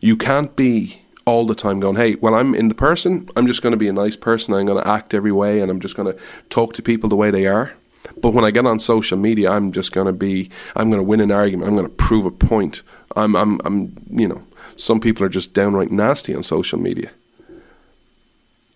[0.00, 3.62] You can't be all the time going, hey, well, I'm in the person, I'm just
[3.62, 5.94] going to be a nice person, I'm going to act every way, and I'm just
[5.94, 7.72] going to talk to people the way they are.
[8.16, 11.06] But when I get on social media, I'm just going to be, I'm going to
[11.06, 12.82] win an argument, I'm going to prove a point.
[13.14, 14.42] I'm, I'm, I'm, you know,
[14.80, 17.10] some people are just downright nasty on social media.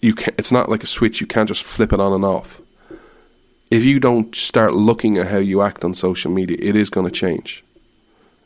[0.00, 2.60] You can it's not like a switch, you can't just flip it on and off.
[3.70, 7.06] If you don't start looking at how you act on social media, it is going
[7.06, 7.64] to change.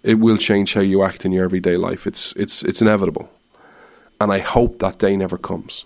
[0.04, 2.06] It will change how you act in your everyday life.
[2.06, 3.28] It's it's it's inevitable.
[4.20, 5.84] And I hope that day never comes.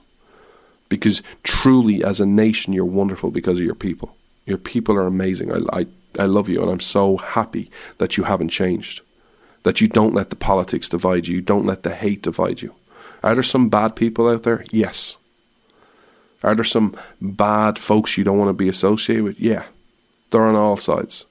[0.90, 4.14] Because truly as a nation you're wonderful because of your people.
[4.44, 5.50] Your people are amazing.
[5.50, 5.86] I I
[6.18, 9.00] I love you and I'm so happy that you haven't changed.
[9.64, 12.74] That you don't let the politics divide you, you don't let the hate divide you.
[13.22, 14.64] Are there some bad people out there?
[14.70, 15.16] Yes.
[16.42, 19.40] Are there some bad folks you don't want to be associated with?
[19.40, 19.64] Yeah.
[20.30, 21.26] They're on all sides.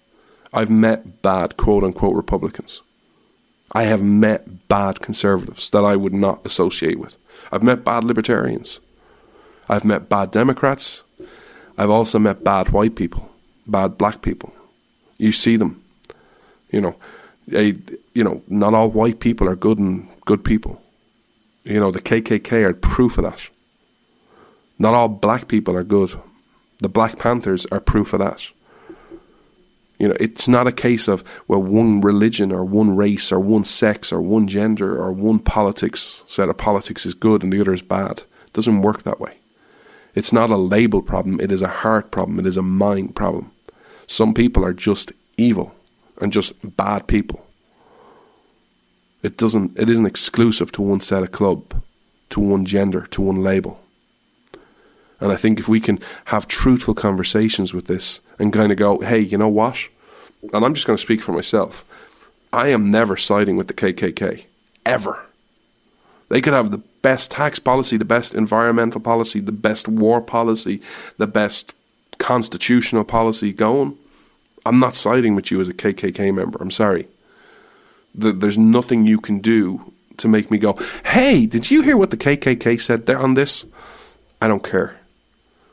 [0.54, 2.82] I've met bad quote unquote Republicans.
[3.74, 7.16] I have met bad conservatives that I would not associate with.
[7.52, 8.80] I've met bad libertarians.
[9.70, 11.04] I've met bad Democrats.
[11.78, 13.32] I've also met bad white people,
[13.66, 14.54] bad black people.
[15.18, 15.82] You see them.
[16.70, 16.96] You know,
[17.48, 17.76] they,
[18.14, 20.82] you know, not all white people are good and good people.
[21.64, 23.49] You know, the KKK are proof of that.
[24.80, 26.20] Not all black people are good.
[26.80, 28.47] The Black Panthers are proof of that.
[29.99, 33.64] You know, it's not a case of well, one religion or one race or one
[33.64, 37.74] sex or one gender or one politics set of politics is good and the other
[37.74, 38.24] is bad.
[38.47, 39.38] It doesn't work that way.
[40.16, 41.39] It's not a label problem.
[41.39, 42.39] It is a heart problem.
[42.39, 43.51] It is a mind problem.
[44.07, 45.76] Some people are just evil
[46.20, 47.45] and just bad people.
[49.24, 49.78] It doesn't.
[49.78, 51.82] It isn't exclusive to one set of club,
[52.32, 53.82] to one gender, to one label.
[55.20, 59.00] And I think if we can have truthful conversations with this and kind of go,
[59.00, 59.78] hey, you know what?
[60.52, 61.86] And I'm just going to speak for myself.
[62.52, 64.46] I am never siding with the KKK.
[64.84, 65.26] Ever.
[66.30, 70.82] They could have the best tax policy, the best environmental policy, the best war policy,
[71.18, 71.74] the best
[72.18, 73.98] constitutional policy going.
[74.66, 76.58] I'm not siding with you as a KKK member.
[76.62, 77.08] I'm sorry.
[78.14, 82.12] The, there's nothing you can do to make me go, hey, did you hear what
[82.12, 83.66] the KKK said there on this?
[84.41, 84.97] I don't care.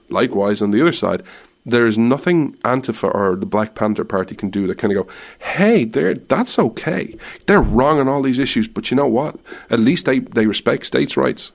[0.08, 1.22] Likewise, on the other side,
[1.66, 5.12] there is nothing Antifa or the Black Panther Party can do that kind of go,
[5.38, 7.16] hey, they're, that's okay.
[7.46, 9.36] They're wrong on all these issues, but you know what?
[9.68, 11.52] At least they, they respect states' rights.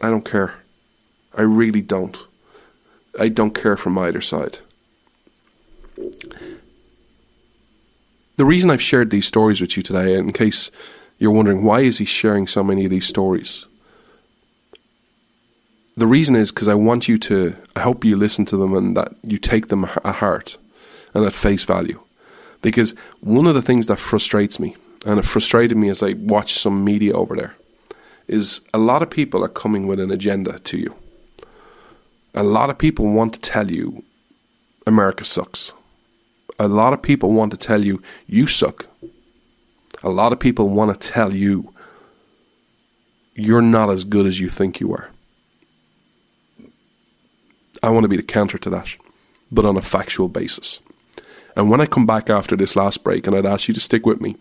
[0.00, 0.54] I don't care.
[1.36, 2.16] I really don't.
[3.18, 4.58] I don't care from either side.
[8.40, 10.70] The reason I've shared these stories with you today, in case
[11.18, 13.66] you're wondering why is he sharing so many of these stories,
[15.94, 17.54] the reason is because I want you to.
[17.76, 20.56] I hope you listen to them and that you take them at heart
[21.12, 22.00] and at face value.
[22.62, 24.74] Because one of the things that frustrates me,
[25.04, 27.56] and it frustrated me as I watched some media over there,
[28.26, 30.94] is a lot of people are coming with an agenda to you.
[32.32, 34.02] A lot of people want to tell you
[34.86, 35.74] America sucks.
[36.60, 38.84] A lot of people want to tell you you suck.
[40.02, 41.72] A lot of people want to tell you
[43.34, 45.08] you're not as good as you think you are.
[47.82, 48.94] I want to be the counter to that,
[49.50, 50.80] but on a factual basis.
[51.56, 54.04] And when I come back after this last break, and I'd ask you to stick
[54.04, 54.36] with me,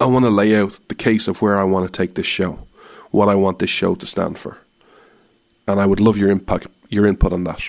[0.00, 2.66] I want to lay out the case of where I want to take this show,
[3.10, 4.56] what I want this show to stand for.
[5.68, 7.60] And I would love your impact, your input on that.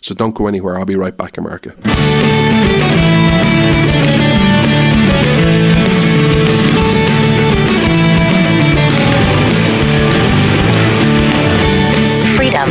[0.00, 0.78] So don't go anywhere.
[0.78, 1.72] I'll be right back, America.
[12.36, 12.70] Freedom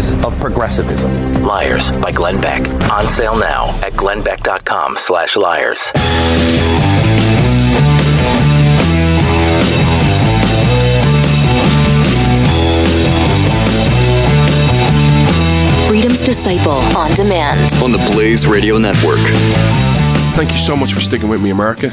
[0.09, 1.43] of progressivism.
[1.43, 2.61] Liars by Glenn Beck.
[2.91, 5.91] On sale now at glennbeck.com slash liars.
[15.87, 17.59] Freedom's Disciple on demand.
[17.83, 19.19] on the Blaze Radio Network.
[20.35, 21.87] Thank you so much for sticking with me, America.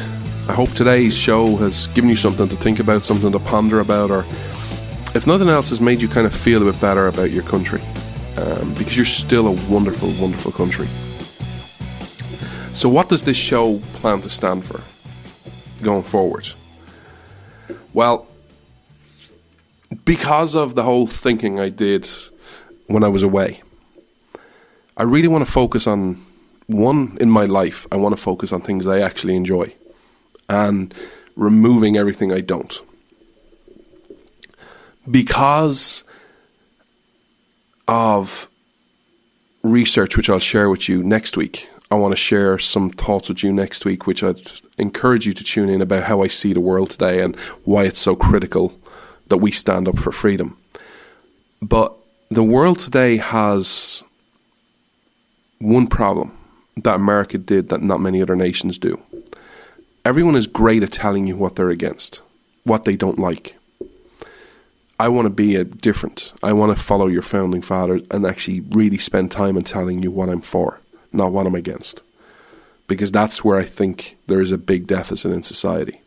[0.48, 4.10] I hope today's show has given you something to think about, something to ponder about,
[4.10, 4.24] or
[5.14, 7.80] if nothing else, has made you kind of feel a bit better about your country.
[8.36, 10.86] Um, because you're still a wonderful, wonderful country.
[12.74, 14.80] So, what does this show plan to stand for
[15.82, 16.48] going forward?
[17.92, 18.28] Well,
[20.04, 22.08] because of the whole thinking I did
[22.86, 23.62] when I was away,
[24.96, 26.24] I really want to focus on
[26.66, 27.86] one in my life.
[27.90, 29.74] I want to focus on things I actually enjoy
[30.48, 30.94] and
[31.34, 32.80] removing everything I don't.
[35.10, 36.04] Because
[37.86, 38.48] of
[39.62, 43.42] research, which I'll share with you next week, I want to share some thoughts with
[43.42, 44.40] you next week, which I'd
[44.76, 47.34] encourage you to tune in about how I see the world today and
[47.64, 48.78] why it's so critical
[49.28, 50.58] that we stand up for freedom.
[51.62, 51.94] But
[52.30, 54.04] the world today has
[55.58, 56.36] one problem
[56.76, 59.00] that America did that not many other nations do.
[60.04, 62.22] Everyone is great at telling you what they're against,
[62.64, 63.57] what they don't like.
[65.00, 66.32] I want to be a different.
[66.42, 70.10] I want to follow your founding fathers and actually really spend time in telling you
[70.10, 70.80] what I'm for,
[71.12, 72.02] not what I'm against.
[72.88, 76.00] Because that's where I think there is a big deficit in society.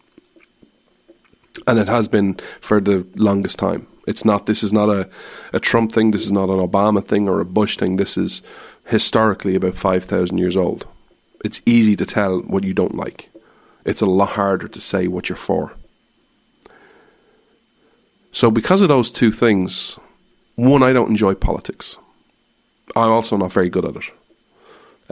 [1.67, 3.87] And it has been for the longest time.
[4.07, 5.07] It's not this is not a,
[5.53, 7.97] a Trump thing, this is not an Obama thing or a Bush thing.
[7.97, 8.41] This is
[8.85, 10.87] historically about five thousand years old.
[11.45, 13.29] It's easy to tell what you don't like.
[13.85, 15.73] It's a lot harder to say what you're for.
[18.31, 19.99] So, because of those two things,
[20.55, 21.97] one, I don't enjoy politics.
[22.95, 24.11] I'm also not very good at it.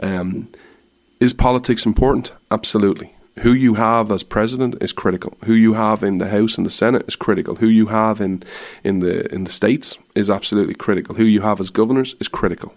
[0.02, 0.48] Um,
[1.20, 2.32] is politics important?
[2.50, 3.14] Absolutely.
[3.40, 5.36] Who you have as president is critical.
[5.44, 7.56] Who you have in the House and the Senate is critical.
[7.56, 8.42] Who you have in,
[8.84, 11.14] in the in the states is absolutely critical.
[11.14, 12.74] Who you have as governors is critical.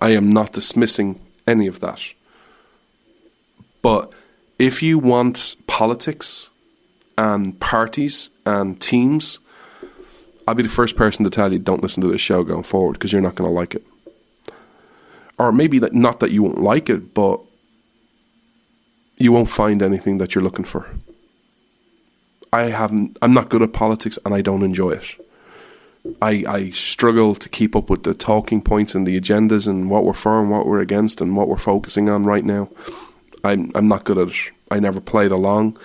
[0.00, 2.02] I am not dismissing any of that.
[3.82, 4.12] But
[4.58, 6.50] if you want politics
[7.16, 9.38] and parties and teams,
[10.48, 12.94] I'll be the first person to tell you don't listen to this show going forward
[12.94, 13.84] because you're not going to like it.
[15.36, 17.40] Or maybe not that you won't like it, but
[19.18, 20.88] you won't find anything that you're looking for.
[22.50, 23.18] I haven't.
[23.20, 25.20] I'm not good at politics, and I don't enjoy it.
[26.22, 30.04] I I struggle to keep up with the talking points and the agendas and what
[30.04, 32.70] we're for and what we're against and what we're focusing on right now.
[33.44, 34.52] I'm I'm not good at it.
[34.70, 35.78] I never played along,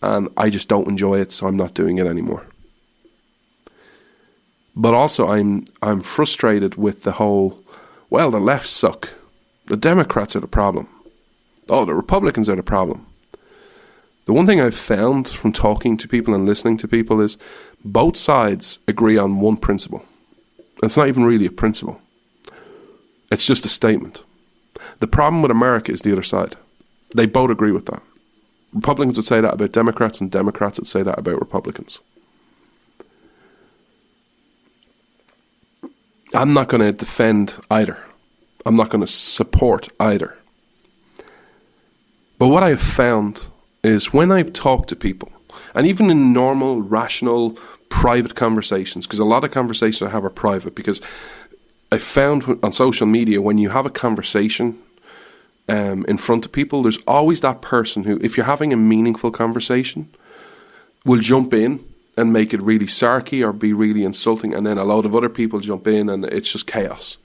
[0.00, 2.47] and I just don't enjoy it, so I'm not doing it anymore.
[4.78, 7.58] But also, I'm I'm frustrated with the whole.
[8.10, 9.10] Well, the left suck.
[9.66, 10.88] The Democrats are the problem.
[11.68, 13.04] Oh, the Republicans are the problem.
[14.26, 17.38] The one thing I've found from talking to people and listening to people is
[17.84, 20.04] both sides agree on one principle.
[20.82, 22.00] It's not even really a principle.
[23.32, 24.22] It's just a statement.
[25.00, 26.54] The problem with America is the other side.
[27.14, 28.02] They both agree with that.
[28.72, 31.98] Republicans would say that about Democrats, and Democrats would say that about Republicans.
[36.34, 38.04] I'm not going to defend either.
[38.66, 40.36] I'm not going to support either.
[42.38, 43.48] But what I've found
[43.82, 45.32] is when I've talked to people,
[45.74, 47.58] and even in normal, rational,
[47.88, 51.00] private conversations, because a lot of conversations I have are private, because
[51.90, 54.76] I found on social media when you have a conversation
[55.68, 59.30] um, in front of people, there's always that person who, if you're having a meaningful
[59.30, 60.08] conversation,
[61.04, 61.84] will jump in
[62.18, 65.28] and make it really sarky or be really insulting, and then a lot of other
[65.28, 67.16] people jump in, and it's just chaos.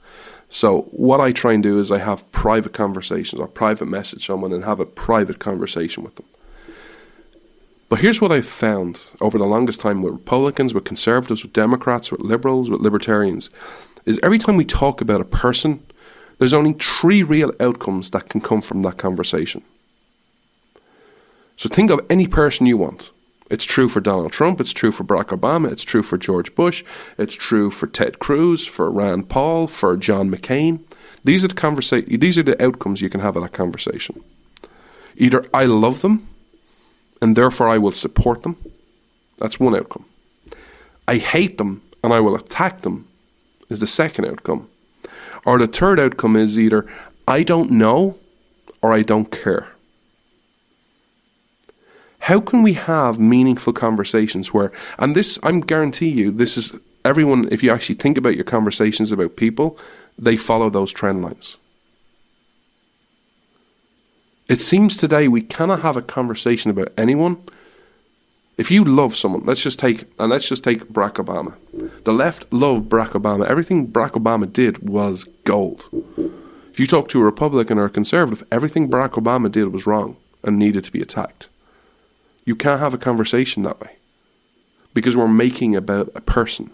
[0.48, 4.52] So what I try and do is I have private conversations or private message someone
[4.52, 6.26] and have a private conversation with them.
[7.88, 12.10] But here's what I've found over the longest time with Republicans, with conservatives, with Democrats,
[12.10, 13.50] with liberals, with libertarians,
[14.04, 15.84] is every time we talk about a person,
[16.38, 19.62] there's only three real outcomes that can come from that conversation.
[21.56, 23.10] So think of any person you want.
[23.50, 26.82] It's true for Donald Trump, it's true for Barack Obama, it's true for George Bush,
[27.18, 30.80] it's true for Ted Cruz, for Rand Paul, for John McCain.
[31.24, 34.22] These are the conversa- these are the outcomes you can have of that conversation.
[35.16, 36.26] Either I love them
[37.20, 38.56] and therefore I will support them.
[39.38, 40.06] That's one outcome.
[41.06, 43.06] I hate them and I will attack them
[43.68, 44.68] is the second outcome.
[45.44, 46.86] Or the third outcome is either
[47.28, 48.16] I don't know
[48.82, 49.73] or I don't care.
[52.24, 56.72] How can we have meaningful conversations where, and this, I'm guarantee you, this is
[57.04, 59.76] everyone, if you actually think about your conversations about people,
[60.18, 61.58] they follow those trend lines.
[64.48, 67.42] It seems today we cannot have a conversation about anyone.
[68.56, 71.52] If you love someone, let's just take and let's just take Barack Obama.
[72.04, 73.44] The left loved Barack Obama.
[73.44, 75.90] Everything Barack Obama did was gold.
[76.70, 80.16] If you talk to a Republican or a conservative, everything Barack Obama did was wrong
[80.42, 81.48] and needed to be attacked.
[82.44, 83.96] You can't have a conversation that way
[84.92, 86.70] because we're making about a person.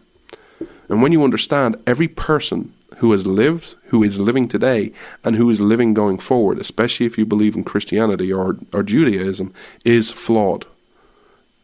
[0.89, 4.93] And when you understand every person who has lived, who is living today,
[5.25, 9.55] and who is living going forward, especially if you believe in Christianity or, or Judaism,
[9.85, 10.67] is flawed.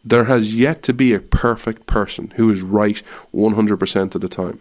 [0.05, 3.03] There has yet to be a perfect person who is right
[3.35, 4.61] 100% of the time.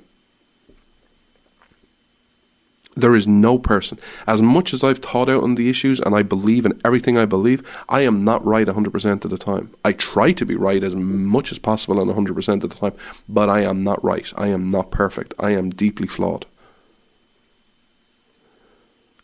[2.97, 3.99] There is no person.
[4.25, 7.25] As much as I've thought out on the issues and I believe in everything I
[7.25, 9.73] believe, I am not right 100% of the time.
[9.83, 12.93] I try to be right as much as possible and 100% of the time,
[13.27, 14.31] but I am not right.
[14.37, 15.33] I am not perfect.
[15.37, 16.45] I am deeply flawed.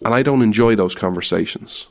[0.04, 1.88] And I don't enjoy those conversations.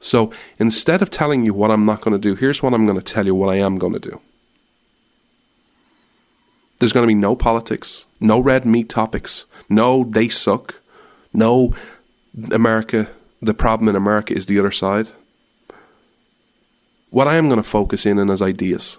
[0.00, 2.98] So instead of telling you what I'm not going to do, here's what I'm going
[2.98, 4.20] to tell you what I am going to do.
[6.78, 10.81] There's going to be no politics, no red meat topics, no they suck,
[11.32, 11.74] no,
[12.50, 13.08] America,
[13.40, 15.08] the problem in America is the other side.
[17.10, 18.98] What I am going to focus in on is ideas.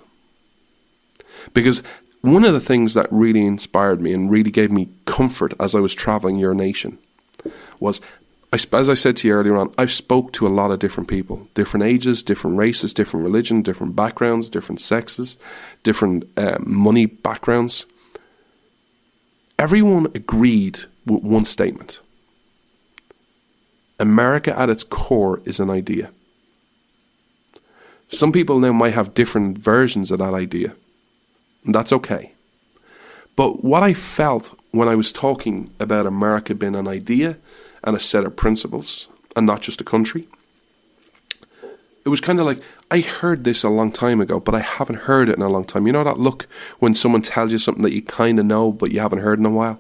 [1.54, 1.82] Because
[2.22, 5.80] one of the things that really inspired me and really gave me comfort as I
[5.80, 6.98] was traveling your nation
[7.80, 8.00] was,
[8.54, 11.48] as I said to you earlier on, I've spoke to a lot of different people,
[11.54, 15.38] different ages, different races, different religion, different backgrounds, different sexes,
[15.82, 17.86] different uh, money backgrounds.
[19.58, 22.00] Everyone agreed with one statement.
[24.04, 26.12] America at its core is an idea.
[28.10, 30.76] Some people now might have different versions of that idea,
[31.64, 32.34] and that's okay.
[33.38, 37.38] But what I felt when I was talking about America being an idea
[37.82, 40.28] and a set of principles, and not just a country,
[42.06, 42.60] it was kind of like
[42.92, 45.64] I heard this a long time ago, but I haven't heard it in a long
[45.64, 45.88] time.
[45.88, 46.46] You know that look
[46.80, 49.46] when someone tells you something that you kind of know, but you haven't heard in
[49.46, 49.80] a while?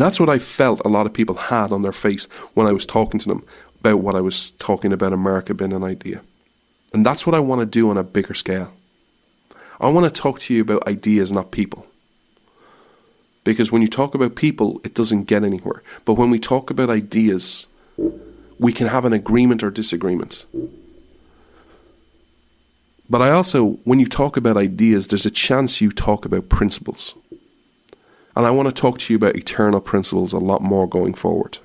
[0.00, 2.24] That's what I felt a lot of people had on their face
[2.54, 3.44] when I was talking to them
[3.80, 6.22] about what I was talking about America being an idea.
[6.92, 8.72] And that's what I want to do on a bigger scale.
[9.80, 11.86] I want to talk to you about ideas, not people.
[13.42, 15.82] Because when you talk about people, it doesn't get anywhere.
[16.04, 17.66] But when we talk about ideas,
[18.58, 20.46] we can have an agreement or disagreement.
[23.10, 27.14] But I also, when you talk about ideas, there's a chance you talk about principles.
[28.36, 31.58] And I want to talk to you about eternal principles a lot more going forward.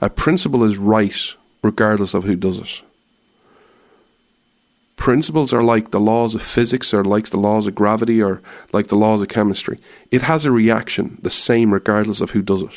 [0.00, 2.82] A principle is right regardless of who does it.
[4.96, 8.40] Principles are like the laws of physics, or like the laws of gravity, or
[8.72, 9.78] like the laws of chemistry.
[10.10, 12.72] It has a reaction the same regardless of who does it.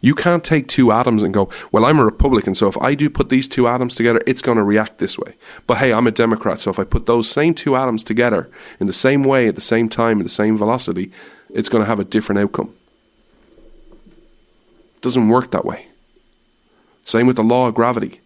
[0.00, 3.08] You can't take two atoms and go, well, I'm a Republican, so if I do
[3.08, 5.34] put these two atoms together, it's going to react this way.
[5.66, 8.86] But hey, I'm a Democrat, so if I put those same two atoms together in
[8.86, 11.10] the same way, at the same time, at the same velocity,
[11.54, 12.74] it's going to have a different outcome.
[14.96, 15.86] It doesn't work that way.
[17.04, 18.20] Same with the law of gravity.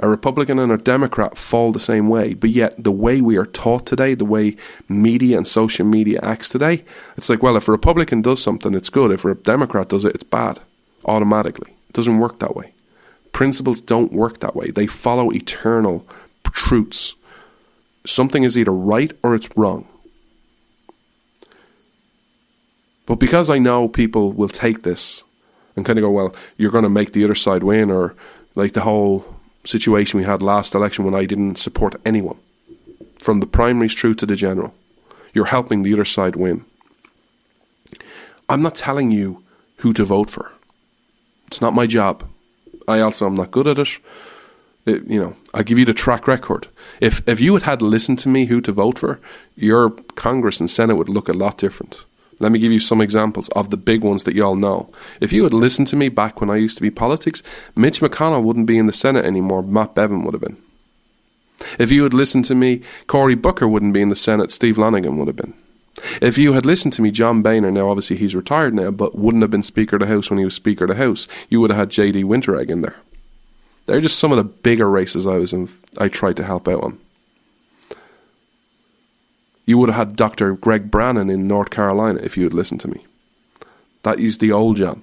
[0.00, 3.46] A Republican and a Democrat fall the same way, but yet the way we are
[3.46, 4.56] taught today, the way
[4.88, 6.84] media and social media acts today,
[7.16, 9.12] it's like, well, if a Republican does something, it's good.
[9.12, 10.60] If a Democrat does it, it's bad
[11.04, 11.70] automatically.
[11.88, 12.72] It doesn't work that way.
[13.30, 14.72] Principles don't work that way.
[14.72, 16.04] They follow eternal
[16.42, 17.14] truths.
[18.04, 19.86] Something is either right or it's wrong.
[23.06, 25.24] But because I know people will take this
[25.76, 28.14] and kind of go, well, you're going to make the other side win, or
[28.54, 32.38] like the whole situation we had last election when I didn't support anyone,
[33.18, 34.74] from the primaries through to the general.
[35.32, 36.64] You're helping the other side win.
[38.48, 39.42] I'm not telling you
[39.78, 40.52] who to vote for.
[41.48, 42.24] It's not my job.
[42.86, 43.98] I also am not good at it.
[44.86, 45.04] it.
[45.06, 46.68] you know, I give you the track record.
[47.00, 49.20] If if you had had listened to me who to vote for,
[49.56, 52.04] your Congress and Senate would look a lot different.
[52.40, 54.90] Let me give you some examples of the big ones that you all know.
[55.20, 57.42] If you had listened to me back when I used to be politics,
[57.76, 59.62] Mitch McConnell wouldn't be in the Senate anymore.
[59.62, 60.56] Matt Bevin would have been.
[61.78, 64.50] If you had listened to me, Cory Booker wouldn't be in the Senate.
[64.50, 65.54] Steve Lonegan would have been.
[66.20, 69.42] If you had listened to me, John Boehner, now obviously he's retired now, but wouldn't
[69.42, 71.70] have been Speaker of the House when he was Speaker of the House, you would
[71.70, 72.24] have had J.D.
[72.24, 72.96] Winteregg in there.
[73.86, 75.68] They're just some of the bigger races I was in,
[75.98, 76.98] I tried to help out on.
[79.66, 80.54] You would have had Dr.
[80.54, 83.06] Greg Brannon in North Carolina if you had listened to me.
[84.02, 85.02] That is the old John.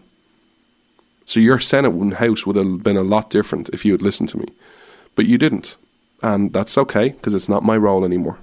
[1.25, 4.29] So your Senate and House would have been a lot different if you had listened
[4.29, 4.47] to me.
[5.15, 5.75] But you didn't.
[6.21, 8.37] And that's okay, because it's not my role anymore.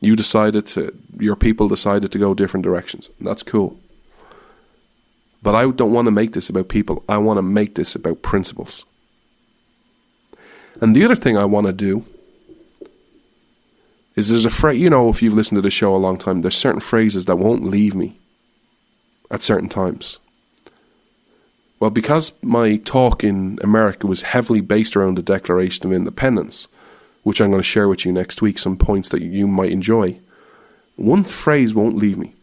[0.00, 3.10] You decided to, your people decided to go different directions.
[3.20, 3.78] That's cool.
[5.42, 7.04] But I don't want to make this about people.
[7.08, 8.84] I want to make this about principles.
[10.80, 12.04] And the other thing I want to do
[14.18, 16.42] is there's a phrase, you know, if you've listened to the show a long time,
[16.42, 18.16] there's certain phrases that won't leave me
[19.30, 20.18] at certain times.
[21.78, 26.66] Well, because my talk in America was heavily based around the Declaration of Independence,
[27.22, 30.18] which I'm going to share with you next week, some points that you might enjoy,
[30.96, 32.34] one phrase won't leave me.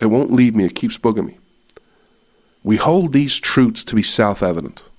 [0.00, 1.38] It won't leave me, it keeps bugging me.
[2.62, 4.90] We hold these truths to be self evident.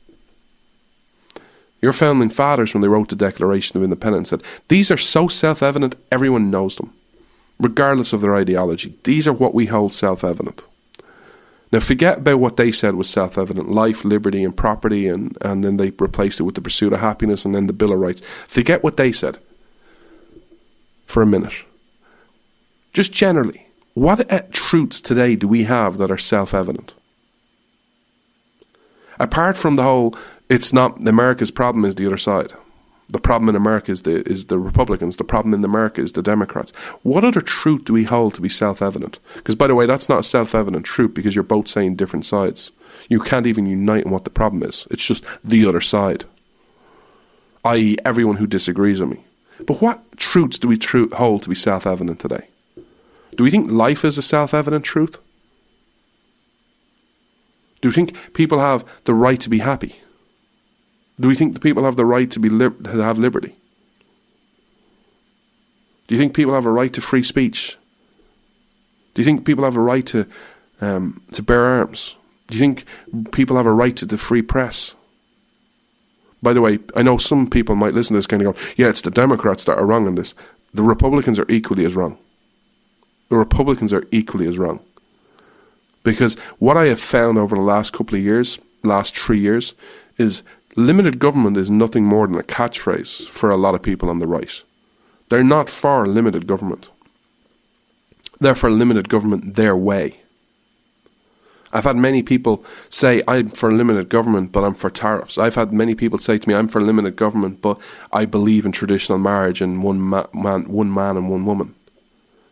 [1.82, 5.62] Your founding fathers, when they wrote the Declaration of Independence, said, These are so self
[5.62, 6.94] evident, everyone knows them,
[7.60, 8.96] regardless of their ideology.
[9.04, 10.68] These are what we hold self evident.
[11.72, 15.64] Now, forget about what they said was self evident life, liberty, and property, and, and
[15.64, 18.22] then they replaced it with the pursuit of happiness and then the Bill of Rights.
[18.48, 19.38] Forget what they said
[21.06, 21.54] for a minute.
[22.94, 26.96] Just generally, what uh, truths today do we have that are self evident?
[29.20, 30.16] Apart from the whole
[30.50, 32.54] it's not America's problem is the other side.
[33.10, 35.16] The problem in America is the is the Republicans.
[35.16, 36.74] The problem in America is the Democrats.
[37.04, 39.20] What other truth do we hold to be self evident?
[39.36, 42.26] Because by the way, that's not a self evident truth because you're both saying different
[42.26, 42.72] sides.
[43.08, 44.88] You can't even unite on what the problem is.
[44.92, 46.26] It's just the other side.
[47.64, 49.26] I.e., everyone who disagrees with me.
[49.66, 52.48] But what truths do we tru- hold to be self evident today?
[53.36, 55.18] Do we think life is a self evident truth?
[57.82, 59.98] Do we think people have the right to be happy?
[61.20, 63.56] Do we think the people have the right to be to have liberty?
[66.08, 67.78] Do you think people have a right to free speech?
[69.14, 70.26] Do you think people have a right to
[70.80, 72.16] um, to bear arms?
[72.48, 72.86] Do you think
[73.32, 74.96] people have a right to the free press?
[76.42, 78.90] By the way, I know some people might listen to this kind of go, "Yeah,
[78.90, 80.36] it's the Democrats that are wrong in this.
[80.74, 82.18] The Republicans are equally as wrong.
[83.30, 84.80] The Republicans are equally as wrong."
[86.04, 89.74] Because what I have found over the last couple of years, last three years,
[90.18, 90.42] is
[90.78, 94.28] Limited government is nothing more than a catchphrase for a lot of people on the
[94.28, 94.62] right.
[95.30, 96.92] They're not for limited government.
[98.40, 100.20] They're for limited government their way.
[101.74, 105.40] I've had many people say, I'm for limited government, but I'm for tariffs.
[105.40, 107.80] I've had many people say to me, I'm for limited government, but
[108.14, 111.74] I believe in traditional marriage and one ma- man, one man and one woman.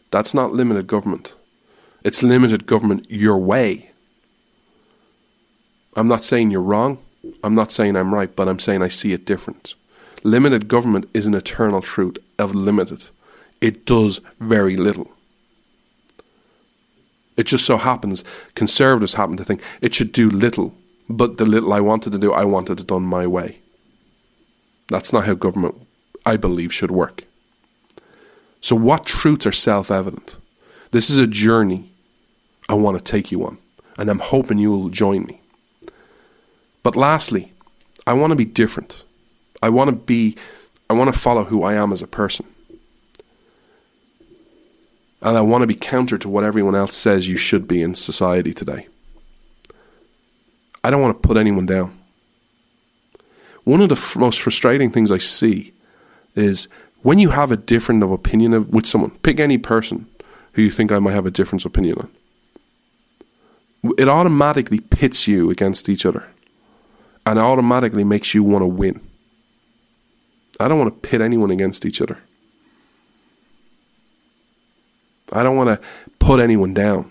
[0.10, 1.36] That's not limited government.
[2.04, 3.92] It's limited government your way.
[5.96, 6.98] I'm not saying you're wrong.
[7.44, 9.76] I'm not saying I'm right, but I'm saying I see it different.
[10.24, 13.06] Limited government is an eternal truth of limited.
[13.62, 15.12] It does very little.
[17.38, 18.24] It just so happens
[18.56, 20.74] conservatives happen to think it should do little,
[21.10, 23.60] but the little I wanted to do, I wanted it done my way.
[24.88, 25.76] That's not how government,
[26.26, 27.26] I believe, should work.
[28.62, 30.40] So, what truths are self evident?
[30.92, 31.92] This is a journey
[32.70, 33.58] I want to take you on,
[33.98, 35.42] and I'm hoping you will join me.
[36.86, 37.52] But lastly,
[38.06, 39.06] I want to be different.
[39.60, 40.38] I want to be,
[40.88, 42.45] I want to follow who I am as a person.
[45.20, 47.95] And I want to be counter to what everyone else says you should be in
[47.95, 48.88] society today.
[50.84, 51.91] I don't want to put anyone down.
[53.64, 55.74] One of the f- most frustrating things I see
[56.36, 56.68] is
[57.02, 60.06] when you have a different of opinion of, with someone, pick any person
[60.53, 63.94] who you think I might have a different opinion on.
[63.98, 66.26] It automatically pits you against each other
[67.26, 69.02] and automatically makes you want to win.
[70.60, 72.20] I don't want to pit anyone against each other.
[75.34, 75.88] I don't want to
[76.20, 77.10] put anyone down.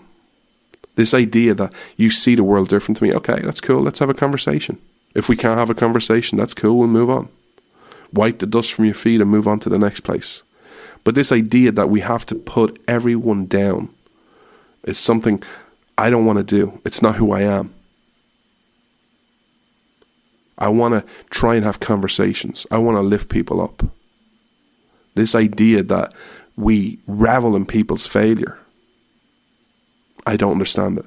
[0.95, 4.09] This idea that you see the world different to me, okay, that's cool, let's have
[4.09, 4.79] a conversation.
[5.13, 7.27] If we can't have a conversation, that's cool, we'll move on.
[8.13, 10.43] Wipe the dust from your feet and move on to the next place.
[11.03, 13.89] But this idea that we have to put everyone down
[14.85, 15.43] is something
[15.97, 16.81] I don't want to do.
[16.85, 17.74] It's not who I am.
[20.57, 22.65] I want to try and have conversations.
[22.71, 23.83] I want to lift people up.
[25.13, 26.13] This idea that
[26.55, 28.57] we revel in people's failure,
[30.25, 31.05] I don't understand it.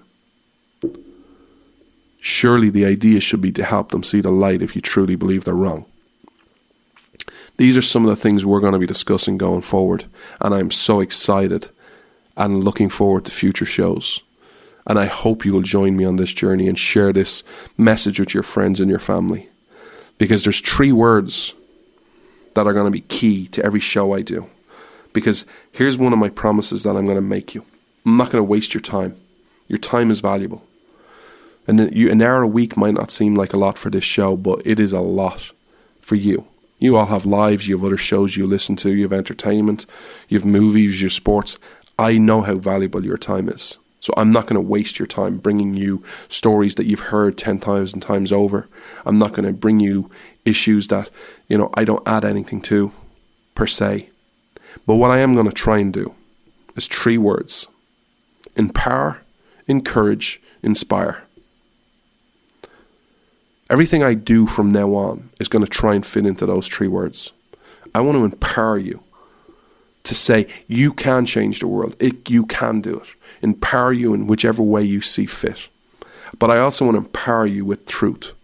[2.20, 5.44] Surely the idea should be to help them see the light if you truly believe
[5.44, 5.86] they're wrong.
[7.56, 10.04] These are some of the things we're going to be discussing going forward,
[10.40, 11.70] and I'm so excited
[12.36, 14.22] and looking forward to future shows.
[14.88, 17.44] And I hope you will join me on this journey and share this
[17.76, 19.50] message with your friends and your family.
[20.16, 21.52] Because there's three words
[22.54, 24.46] that are going to be key to every show I do.
[25.12, 27.64] Because here's one of my promises that I'm going to make you
[28.06, 29.14] I'm not going to waste your time.
[29.66, 30.64] Your time is valuable.
[31.66, 34.62] And an hour a week might not seem like a lot for this show, but
[34.64, 35.52] it is a lot
[36.00, 36.46] for you.
[36.78, 39.84] You all have lives, you have other shows you listen to, you have entertainment,
[40.28, 41.58] you have movies, you have sports.
[41.98, 43.76] I know how valuable your time is.
[44.00, 48.00] So I'm not going to waste your time bringing you stories that you've heard 10,000
[48.00, 48.68] times over.
[49.04, 50.10] I'm not going to bring you
[50.44, 51.10] issues that,
[51.48, 52.92] you know, I don't add anything to
[53.54, 54.10] per se.
[54.86, 56.14] But what I am going to try and do
[56.76, 57.66] is three words.
[58.56, 59.22] Empower,
[59.66, 61.22] encourage, inspire.
[63.70, 66.88] Everything I do from now on is going to try and fit into those three
[66.88, 67.32] words.
[67.94, 69.02] I want to empower you
[70.08, 71.96] to say you can change the world.
[72.00, 73.08] It, you can do it.
[73.42, 75.68] Empower you in whichever way you see fit.
[76.38, 78.34] But I also want to empower you with truth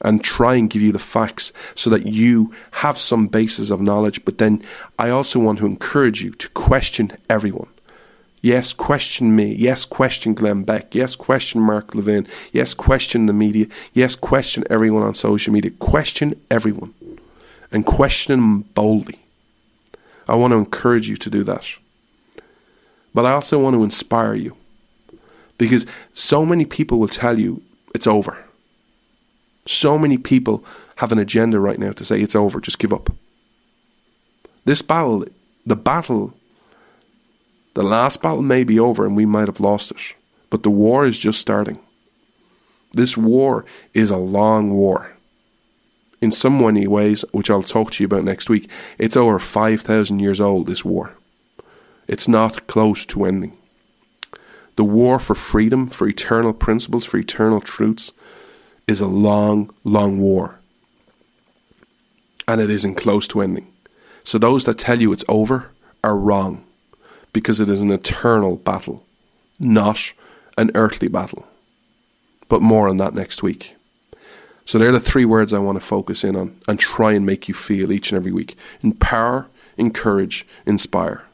[0.00, 4.24] and try and give you the facts so that you have some basis of knowledge.
[4.24, 4.64] But then
[4.98, 7.68] I also want to encourage you to question everyone.
[8.40, 9.54] Yes, question me.
[9.54, 10.96] Yes, question Glenn Beck.
[10.96, 12.26] Yes, question Mark Levin.
[12.50, 13.66] Yes, question the media.
[13.94, 15.70] Yes, question everyone on social media.
[15.70, 16.92] Question everyone.
[17.70, 19.21] And question them boldly.
[20.28, 21.66] I want to encourage you to do that.
[23.14, 24.56] But I also want to inspire you.
[25.58, 27.62] Because so many people will tell you
[27.94, 28.44] it's over.
[29.66, 30.64] So many people
[30.96, 33.10] have an agenda right now to say it's over, just give up.
[34.64, 35.24] This battle,
[35.66, 36.34] the battle,
[37.74, 40.14] the last battle may be over and we might have lost it,
[40.50, 41.78] but the war is just starting.
[42.92, 45.11] This war is a long war.
[46.22, 50.20] In some many ways, which I'll talk to you about next week, it's over 5,000
[50.20, 51.16] years old, this war.
[52.06, 53.58] It's not close to ending.
[54.76, 58.12] The war for freedom, for eternal principles, for eternal truths,
[58.86, 60.60] is a long, long war.
[62.46, 63.66] And it isn't close to ending.
[64.22, 65.70] So those that tell you it's over
[66.04, 66.64] are wrong,
[67.32, 69.04] because it is an eternal battle,
[69.58, 70.12] not
[70.56, 71.48] an earthly battle.
[72.48, 73.74] But more on that next week.
[74.64, 77.48] So they're the three words I want to focus in on and try and make
[77.48, 78.56] you feel each and every week.
[78.82, 81.24] Empower, encourage, inspire.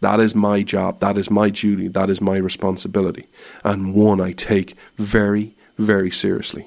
[0.00, 1.00] That is my job.
[1.00, 1.88] That is my duty.
[1.88, 3.26] That is my responsibility.
[3.64, 6.66] And one I take very, very seriously.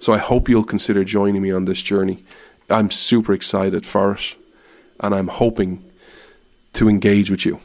[0.00, 2.22] So I hope you'll consider joining me on this journey.
[2.68, 4.36] I'm super excited for it.
[5.00, 5.82] And I'm hoping
[6.74, 7.58] to engage with you.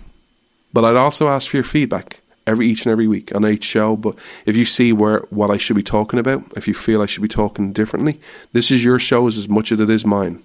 [0.71, 3.95] But I'd also ask for your feedback every each and every week on each show.
[3.95, 4.15] But
[4.45, 7.21] if you see where what I should be talking about, if you feel I should
[7.21, 8.19] be talking differently,
[8.53, 10.41] this is your show as much as it is mine.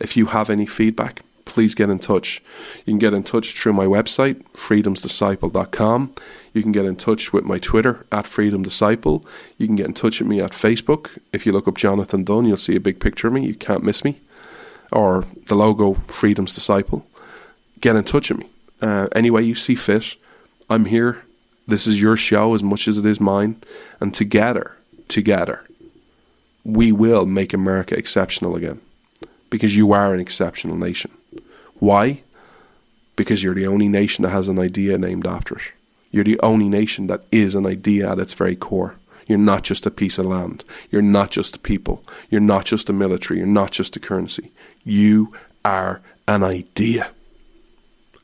[0.00, 2.42] If you have any feedback, please get in touch.
[2.84, 6.14] You can get in touch through my website, freedomsdisciple.com.
[6.52, 9.24] You can get in touch with my Twitter, at freedomdisciple.
[9.56, 11.18] You can get in touch with me at Facebook.
[11.32, 13.46] If you look up Jonathan Dunn, you'll see a big picture of me.
[13.46, 14.20] You can't miss me.
[14.92, 17.06] Or the logo, Freedom's Disciple.
[17.80, 18.46] Get in touch with me.
[18.80, 20.16] Uh, any way you see fit,
[20.70, 21.24] I'm here.
[21.68, 23.62] This is your show as much as it is mine.
[24.00, 24.74] And together,
[25.06, 25.64] together,
[26.64, 28.80] we will make America exceptional again.
[29.50, 31.10] Because you are an exceptional nation.
[31.78, 32.22] Why?
[33.16, 35.72] Because you're the only nation that has an idea named after it.
[36.10, 38.94] You're the only nation that is an idea at its very core.
[39.26, 40.64] You're not just a piece of land.
[40.90, 42.02] You're not just a people.
[42.30, 43.40] You're not just a military.
[43.40, 44.52] You're not just a currency.
[44.84, 45.34] You
[45.66, 47.10] are an idea.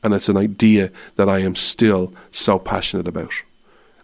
[0.05, 3.33] And it's an idea that I am still so passionate about.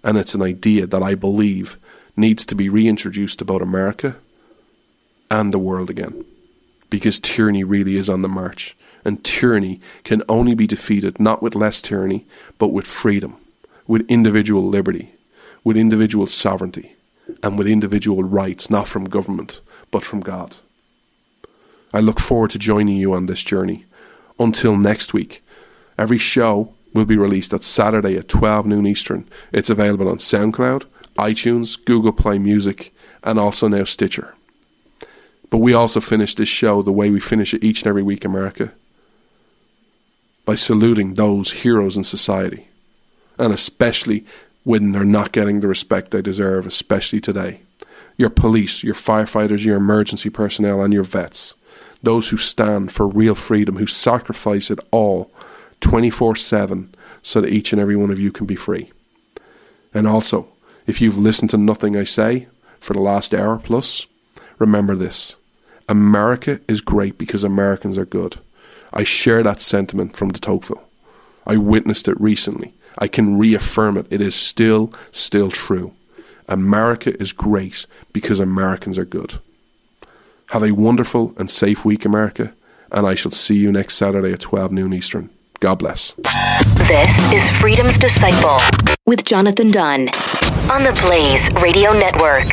[0.04, 1.78] And it's an idea that I believe
[2.18, 4.16] needs to be reintroduced about America
[5.30, 6.26] and the world again.
[6.90, 8.76] Because tyranny really is on the march.
[9.06, 12.26] And tyranny can only be defeated not with less tyranny,
[12.58, 13.38] but with freedom,
[13.86, 15.14] with individual liberty,
[15.64, 16.96] with individual sovereignty,
[17.44, 19.62] and with individual rights, not from government,
[19.92, 20.56] but from God.
[21.94, 23.86] I look forward to joining you on this journey.
[24.40, 25.44] Until next week,
[25.98, 29.28] every show will be released at Saturday at 12 noon Eastern.
[29.52, 30.86] It's available on SoundCloud,
[31.16, 32.94] iTunes, Google Play Music,
[33.24, 34.36] and also now Stitcher.
[35.50, 38.24] But we also finish this show the way we finish it each and every week,
[38.24, 38.72] America,
[40.46, 42.68] by saluting those heroes in society,
[43.38, 44.26] and especially
[44.64, 47.62] when they're not getting the respect they deserve, especially today.
[48.18, 51.56] Your police, your firefighters, your emergency personnel, and your vets.
[52.04, 55.32] Those who stand for real freedom, who sacrifice it all
[55.82, 58.92] 24 7 so that each and every one of you can be free.
[59.94, 60.48] And also,
[60.88, 62.48] if you've listened to nothing I say
[62.80, 64.08] for the last hour plus,
[64.58, 65.36] remember this
[65.88, 68.40] America is great because Americans are good.
[68.94, 70.84] I share that sentiment from de Tocqueville.
[71.46, 72.74] I witnessed it recently.
[72.98, 74.08] I can reaffirm it.
[74.10, 75.94] It is still, still true.
[76.48, 79.40] America is great because Americans are good.
[80.48, 82.54] Have a wonderful and safe week, America,
[82.92, 85.30] and I shall see you next Saturday at 12 noon Eastern.
[85.62, 86.14] God bless.
[86.88, 88.58] This is Freedom's Disciple
[89.06, 90.10] with Jonathan Dunn
[90.72, 92.48] on the Blaze Radio Network.